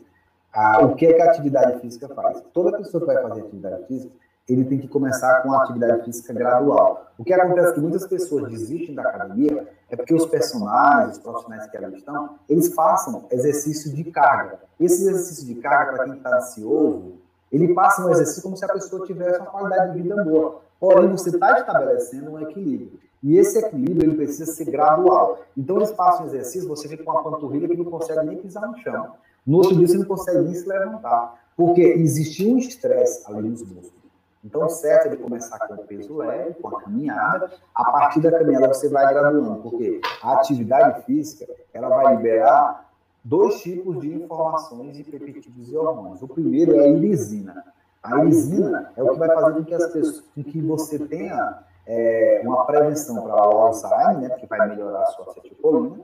[0.52, 2.42] a, o que, é que a atividade física faz?
[2.52, 4.12] Toda pessoa que vai fazer atividade física,
[4.52, 7.12] ele tem que começar com a atividade física gradual.
[7.18, 11.22] O que acontece é que muitas pessoas desistem da academia é porque os personagens, os
[11.22, 14.58] profissionais que ali estão, eles façam exercício de carga.
[14.80, 17.14] Esse exercício de carga, para quem está ansioso,
[17.50, 20.62] ele passa um exercício como se a pessoa tivesse uma qualidade de vida boa.
[20.80, 22.98] Porém, você está estabelecendo um equilíbrio.
[23.22, 25.38] E esse equilíbrio ele precisa ser gradual.
[25.56, 28.66] Então, eles passam um exercício, você fica com uma panturrilha que não consegue nem pisar
[28.66, 29.12] no chão.
[29.46, 31.40] No outro dia, você não consegue nem se levantar.
[31.56, 34.01] Porque existiu um estresse ali nos músculos.
[34.44, 37.50] Então, o certo é de começar com o peso leve, com a caminhada.
[37.74, 42.90] A partir da caminhada, você vai graduando, porque a atividade física ela vai liberar
[43.24, 46.22] dois tipos de informações e peptídeos e hormônios.
[46.22, 47.64] O primeiro é a irisina.
[48.02, 51.58] A irisina é o que vai fazer com que, as pessoas, com que você tenha
[51.86, 56.00] é, uma prevenção para o Alzheimer, né, que vai melhorar a sua acetilcolina,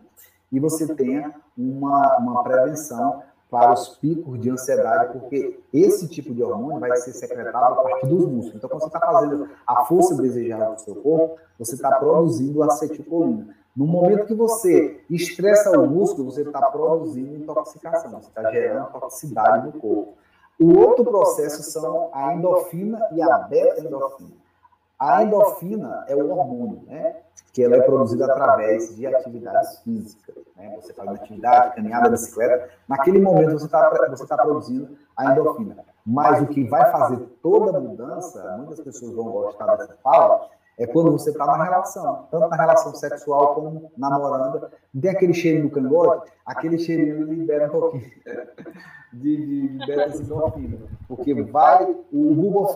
[0.51, 6.43] e você tenha uma, uma prevenção para os picos de ansiedade, porque esse tipo de
[6.43, 8.55] hormônio vai ser secretado a partir dos músculos.
[8.55, 13.55] Então, quando você está fazendo a força desejada do seu corpo, você está produzindo acetilcolina.
[13.75, 19.67] No momento que você estressa o músculo, você está produzindo intoxicação, você está gerando toxicidade
[19.67, 20.15] no corpo.
[20.61, 24.48] O outro processo são a endorfina e a beta-endorfina.
[24.99, 27.17] A endorfina é o hormônio, né?
[27.53, 30.35] Que ela é produzida através de atividades físicas.
[30.57, 30.77] Né?
[30.81, 32.69] Você faz uma atividade, caminhada, bicicleta.
[32.89, 35.77] Naquele momento você está você tá produzindo a endorfina.
[36.05, 40.49] Mas o que vai fazer toda a mudança, muitas pessoas vão gostar dessa fala,
[40.79, 44.71] é quando você está na relação, tanto na relação sexual como namorando.
[45.01, 48.05] Tem aquele cheirinho no cangote, aquele cheirinho libera um pouquinho
[49.13, 50.79] de, de beta-endorfina.
[51.09, 52.69] Porque vai, o bulbo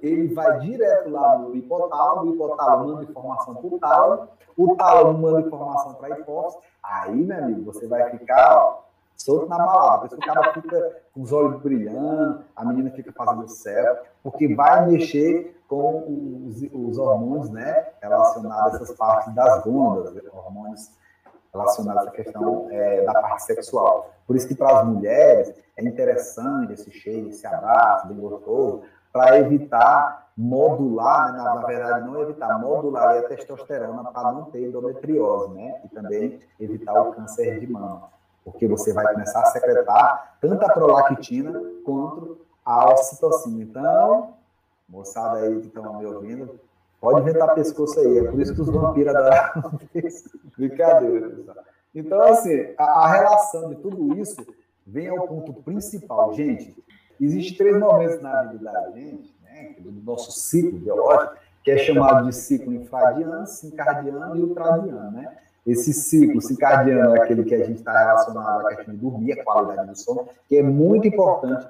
[0.00, 5.18] ele vai direto lá no hipotálamo, o hipotálamo manda informação para o tálamo, o tálamo
[5.18, 6.58] manda informação para a hipófise.
[6.82, 8.89] Aí, meu amigo, você vai ficar, ó,
[9.20, 10.06] solto na balada.
[10.06, 15.62] O cara fica com os olhos brilhando, a menina fica fazendo céu, porque vai mexer
[15.68, 20.90] com os, os hormônios né, relacionados a essas partes das gônadas, hormônios
[21.52, 24.10] relacionados à questão é, da parte sexual.
[24.26, 29.38] Por isso que para as mulheres é interessante esse cheiro, esse abraço bem gostoso, para
[29.38, 35.80] evitar modular, né, na, verdade não evitar, modular a testosterona para não ter endometriose, né?
[35.84, 38.08] E também evitar o câncer de mama
[38.44, 43.62] porque você vai começar a secretar tanto a prolactina quanto a ocitocina.
[43.62, 44.34] Então,
[44.88, 46.58] moçada aí que estão me ouvindo,
[47.00, 48.18] pode inventar pescoço aí.
[48.18, 49.78] É por isso que os vampiros adoram
[50.56, 51.56] Brincadeira, pessoal.
[51.94, 54.46] Então, assim, a, a, relação de tudo isso
[54.86, 56.32] vem ao ponto principal.
[56.34, 56.76] Gente,
[57.20, 61.34] existem três momentos na vida da gente, né, do nosso ciclo biológico,
[61.64, 65.36] que é chamado de ciclo infradiano, sincardiano e ultradiano, né?
[65.66, 69.44] Esse ciclo circadiano é aquele que a gente está relacionado à questão de dormir, a
[69.44, 71.66] qualidade do sono, que é muito importante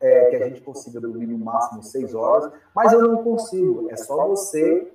[0.00, 3.88] é, que a gente consiga dormir no máximo seis horas, mas eu não consigo.
[3.90, 4.90] É só você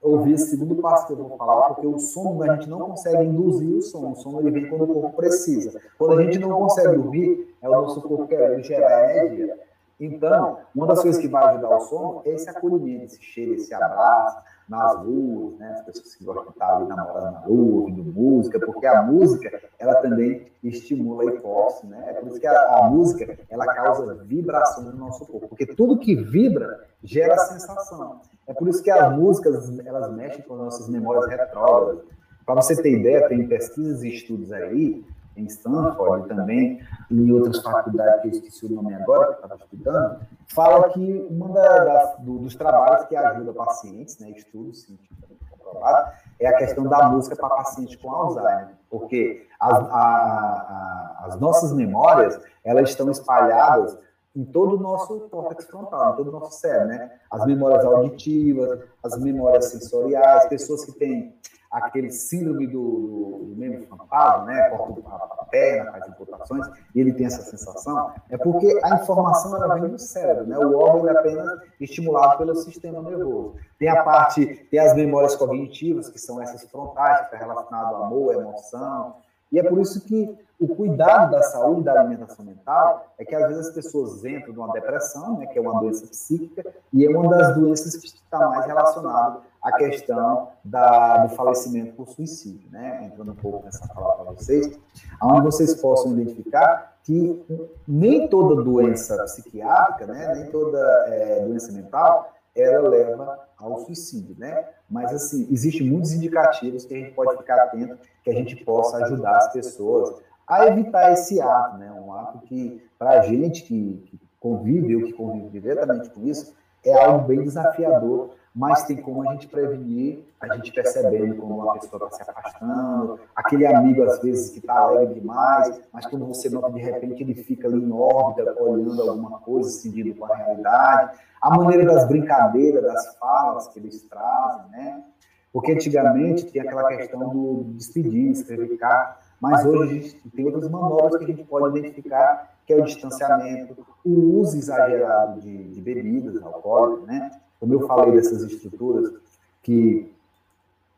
[0.00, 3.24] ouvir esse segundo passo que eu vou falar, porque o sono a gente não consegue
[3.24, 4.12] induzir o sono.
[4.12, 5.80] O sono ele vem quando o corpo precisa.
[5.96, 9.56] Quando a gente não consegue dormir, é o nosso corpo querendo gerar energia.
[10.04, 13.72] Então, uma das coisas que vai ajudar o sono é esse acolhimento, esse cheiro, esse
[13.72, 14.36] abraço,
[14.68, 15.70] nas ruas, né?
[15.70, 19.62] As pessoas que gostam de estar ali namorando na rua, ouvindo música, porque a música,
[19.78, 22.04] ela também estimula a hipófise, né?
[22.08, 25.96] É por isso que a, a música, ela causa vibrações no nosso corpo, porque tudo
[25.96, 28.22] que vibra gera sensação.
[28.48, 32.02] É por isso que as músicas, elas mexem com as nossas memórias retrógradas.
[32.44, 35.04] Para você ter ideia, tem pesquisas e estudos aí
[35.36, 36.80] em Stanford também
[37.10, 40.20] em outras faculdades que eu esqueci o nome agora, que estava estudando,
[40.54, 46.84] fala que um dos trabalhos que ajuda pacientes, né, estudos científicos comprovados, é a questão
[46.84, 53.10] da música para pacientes com Alzheimer, porque as, a, a, as nossas memórias, elas estão
[53.10, 53.96] espalhadas
[54.34, 57.12] em todo o nosso córtex frontal, em todo o nosso cérebro, né?
[57.30, 61.36] As memórias auditivas, as memórias sensoriais, pessoas que têm
[61.72, 64.68] aquele síndrome do, do, do membro fantasma, né?
[64.68, 69.56] Corta a, a perna, faz imputações, e ele tem essa sensação, é porque a informação
[69.56, 70.58] ela vem do cérebro, né?
[70.58, 73.54] O órgão é apenas estimulado pelo sistema nervoso.
[73.78, 78.04] Tem a parte, tem as memórias cognitivas, que são essas frontais, que está relacionado ao
[78.04, 79.16] amor, emoção,
[79.50, 83.48] e é por isso que o cuidado da saúde da alimentação mental é que às
[83.48, 87.28] vezes as pessoas entram numa depressão, né, que é uma doença psíquica, e é uma
[87.28, 93.04] das doenças que está mais relacionada a questão da, do falecimento por suicídio, né?
[93.04, 94.78] Entrando um pouco nessa fala para vocês,
[95.22, 97.44] onde vocês possam identificar que
[97.86, 104.66] nem toda doença psiquiátrica, né, nem toda é, doença mental, ela leva ao suicídio, né?
[104.90, 108.98] Mas, assim, existem muitos indicativos que a gente pode ficar atento, que a gente possa
[109.04, 111.90] ajudar as pessoas a evitar esse ato, né?
[111.92, 116.54] Um ato que, para a gente que, que convive, eu que convivo diretamente com isso,
[116.84, 121.72] é algo bem desafiador, mas tem como a gente prevenir, a gente percebendo como uma
[121.74, 126.50] pessoa está se afastando, aquele amigo, às vezes, que está alegre demais, mas quando você
[126.50, 131.18] nota, de repente, ele fica ali em órbita, olhando alguma coisa, sentindo com a realidade,
[131.40, 135.02] a maneira das brincadeiras, das falas que eles trazem, né?
[135.50, 140.70] Porque antigamente tinha aquela questão do despedir, escrever carta, mas hoje a gente tem outras
[140.70, 145.80] manobras que a gente pode identificar, que é o distanciamento, o uso exagerado de, de
[145.80, 147.30] bebidas alcoólicas, né?
[147.62, 149.14] Como eu falei dessas estruturas
[149.62, 150.12] que,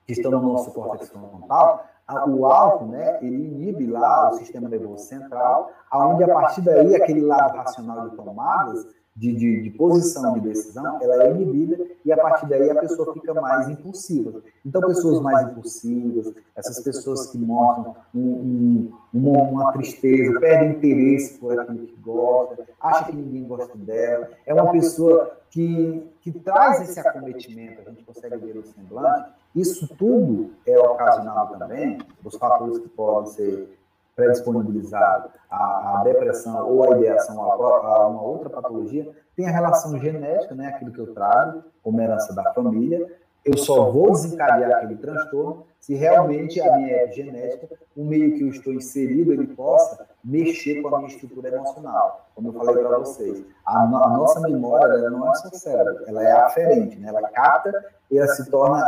[0.06, 1.84] que estão no nosso córtex frontal,
[2.26, 7.20] o álcool, né, ele inibe lá o sistema nervoso central, aonde a partir daí aquele
[7.20, 8.86] lado racional de tomadas
[9.16, 13.12] de, de, de, posição de decisão, ela é inibida e a partir daí a pessoa
[13.14, 14.42] fica mais impulsiva.
[14.66, 21.38] Então, pessoas mais impulsivas, essas pessoas que mostram um, um, uma, uma, tristeza, perdem interesse
[21.38, 26.82] por aquilo que gosta, acha que ninguém gosta dela, é uma pessoa que, que traz
[26.82, 29.30] esse acometimento, a gente consegue ver no semblante.
[29.54, 33.78] Isso tudo é ocasionado também, os fatores que podem ser
[34.14, 39.98] predisponibilizado à, à depressão ou à ideação a, a, uma outra patologia, tem a relação
[39.98, 43.06] genética, né, aquilo que eu trago como herança da família.
[43.44, 48.48] Eu só vou desencadear aquele transtorno se realmente a minha epigenética, o meio que eu
[48.48, 52.26] estou inserido, ele possa mexer com a minha estrutura emocional.
[52.34, 56.22] Como eu falei para vocês, a, a, nossa memória ela não é só cérebro, ela
[56.22, 57.08] é aferente, né?
[57.08, 58.82] ela capta e ela se torna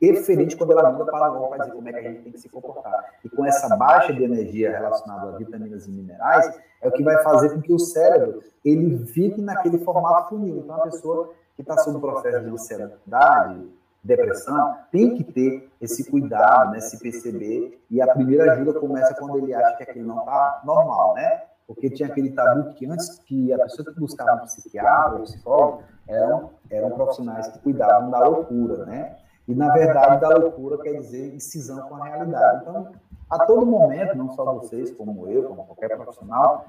[0.00, 2.40] eferente quando ela muda para logo para dizer como é que a gente tem que
[2.40, 3.04] se comportar.
[3.24, 7.22] E com essa baixa de energia relacionada a vitaminas e minerais, é o que vai
[7.22, 10.58] fazer com que o cérebro ele fique naquele formato funil.
[10.58, 13.68] Então, a pessoa que está sob o processo de ansiedade,
[14.02, 17.78] depressão, tem que ter esse cuidado, né, se perceber.
[17.90, 21.42] E a primeira ajuda começa quando ele acha que aquilo não está normal, né?
[21.66, 25.24] Porque tinha aquele tabu que antes que a pessoa que buscava um psiquiatra ou um
[25.24, 29.16] psicólogo eram, eram profissionais que cuidavam da loucura, né?
[29.50, 32.62] E, na verdade, da loucura quer dizer incisão com a realidade.
[32.62, 32.92] Então,
[33.28, 36.66] a todo momento, não só vocês, como eu, como qualquer profissional,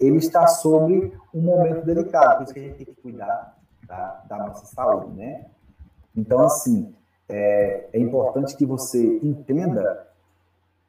[0.00, 3.56] ele está sobre um momento delicado, por isso que a gente tem que cuidar
[3.86, 5.46] da, da nossa saúde, né?
[6.16, 6.92] Então, assim,
[7.28, 10.08] é, é importante que você entenda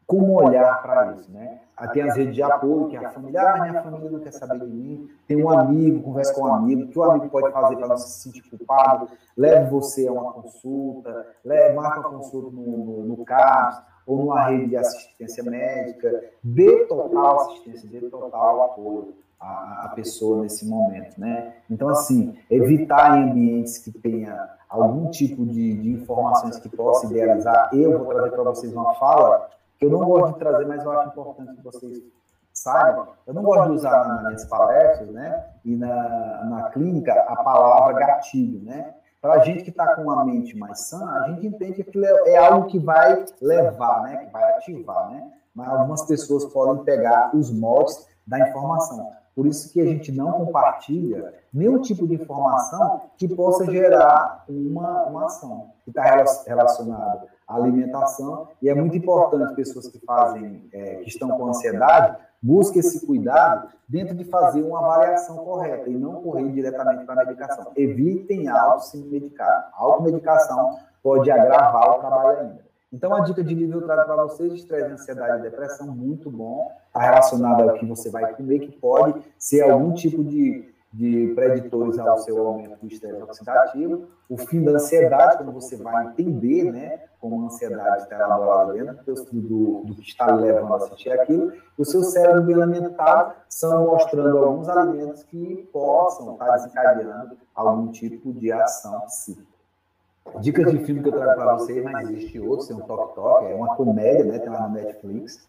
[0.06, 1.62] como olhar para isso, né?
[1.92, 4.60] Tem as redes de apoio, que é a família, ah, minha família não quer saber
[4.60, 5.10] de mim.
[5.28, 8.22] Tem um amigo, conversa com um amigo, que o amigo pode fazer para não se
[8.22, 13.82] sentir culpado, leve você a uma consulta, leve, marca uma consulta no, no, no CAPS,
[14.06, 20.44] ou numa rede de assistência médica, dê total assistência, dê total apoio à, à pessoa
[20.44, 21.56] nesse momento, né?
[21.70, 27.70] Então, assim, evitar em ambientes que tenha algum tipo de, de informações que possa idealizar.
[27.74, 30.92] Eu vou trazer para vocês uma fala que eu não gosto de trazer, mas eu
[30.92, 32.04] acho importante que vocês
[32.54, 33.08] saibam.
[33.28, 37.94] Eu não gosto de usar nas minhas palestras, né, e na, na clínica, a palavra
[37.94, 38.94] gatilho, né?
[39.22, 42.34] Para a gente que está com a mente mais sã, a gente entende que é,
[42.34, 45.32] é algo que vai levar, né, que vai ativar, né?
[45.54, 49.12] Mas algumas pessoas podem pegar os moldes da informação.
[49.36, 55.04] Por isso que a gente não compartilha nenhum tipo de informação que possa gerar uma,
[55.04, 56.04] uma ação que está
[56.48, 58.48] relacionada alimentação.
[58.62, 63.70] E é muito importante pessoas que fazem, é, que estão com ansiedade, busquem esse cuidado
[63.88, 67.72] dentro de fazer uma avaliação correta e não correr diretamente para a medicação.
[67.76, 69.72] Evitem auto se medicar.
[69.74, 72.66] Automedicação pode agravar o trabalho ainda.
[72.92, 76.72] Então, a dica de livro eu trago para vocês: estresse, ansiedade e depressão, muito bom.
[76.88, 82.00] Está relacionado ao que você vai comer, que pode ser algum tipo de, de preditores
[82.00, 84.08] ao seu aumento do estresse oxidativo.
[84.30, 89.14] O fim da ansiedade, quando você vai entender né, como a ansiedade está elaborada dentro
[89.34, 91.52] do, do, que está levando a sentir aquilo.
[91.78, 98.32] O seu cérebro bem alimentado são mostrando alguns alimentos que possam estar desencadeando algum tipo
[98.32, 99.54] de ação psíquica.
[100.40, 103.46] Dicas de filme que eu trago para vocês, mas existe outros, tem um Tok Tok,
[103.46, 104.40] é uma comédia, né?
[104.40, 105.46] Tem lá no Netflix.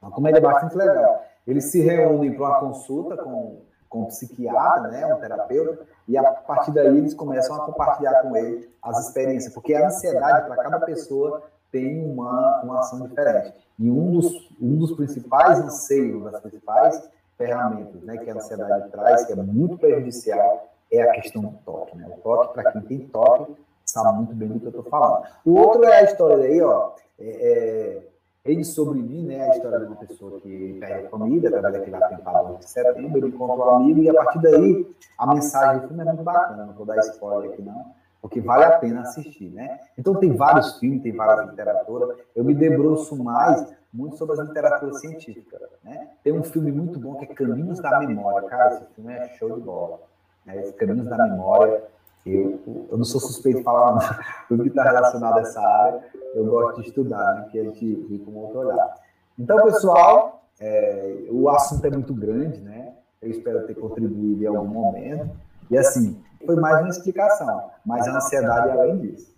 [0.00, 1.22] Uma comédia bastante legal.
[1.46, 3.60] Eles se reúnem para uma consulta com,
[3.92, 5.14] com um psiquiatra, né?
[5.14, 9.74] Um terapeuta, e a partir daí eles começam a compartilhar com ele as experiências, porque
[9.74, 13.52] a ansiedade para cada pessoa tem uma, uma ação diferente.
[13.78, 19.26] E um dos, um dos principais anseios, das principais ferramentas né, que a ansiedade traz,
[19.26, 21.96] que é muito prejudicial, é a questão do toque.
[21.96, 22.06] Né?
[22.08, 25.26] O toque, para quem tem toque, sabe muito bem do que eu estou falando.
[25.44, 26.92] O outro é a história aí, ó.
[27.18, 28.02] É, é,
[28.44, 29.48] ele sobre mim, né?
[29.48, 33.28] A história de uma pessoa que perde a família, através daquele atentado de setembro, ele
[33.28, 34.86] encontra um amigo e a partir daí
[35.16, 36.66] a mensagem do filme é muito bacana.
[36.66, 39.78] Não vou dar spoiler aqui, não, porque vale a pena assistir, né?
[39.96, 42.18] Então tem vários filmes, tem várias literaturas.
[42.34, 46.08] Eu me debruço mais muito sobre as literaturas científicas, né?
[46.24, 48.74] Tem um filme muito bom que é Caminhos da Memória, cara.
[48.74, 50.00] Esse filme é show de bola.
[50.44, 50.72] Né?
[50.72, 51.84] Caminhos da Memória
[52.24, 56.04] eu, eu não sou suspeito de falar tudo que está relacionado a essa área,
[56.34, 58.94] eu gosto de estudar, né, que a gente vê com outro olhar.
[59.38, 62.94] Então, pessoal, é, o assunto é muito grande, né?
[63.20, 65.30] Eu espero ter contribuído em algum momento.
[65.70, 69.31] E assim, foi mais uma explicação, mas a ansiedade é além disso.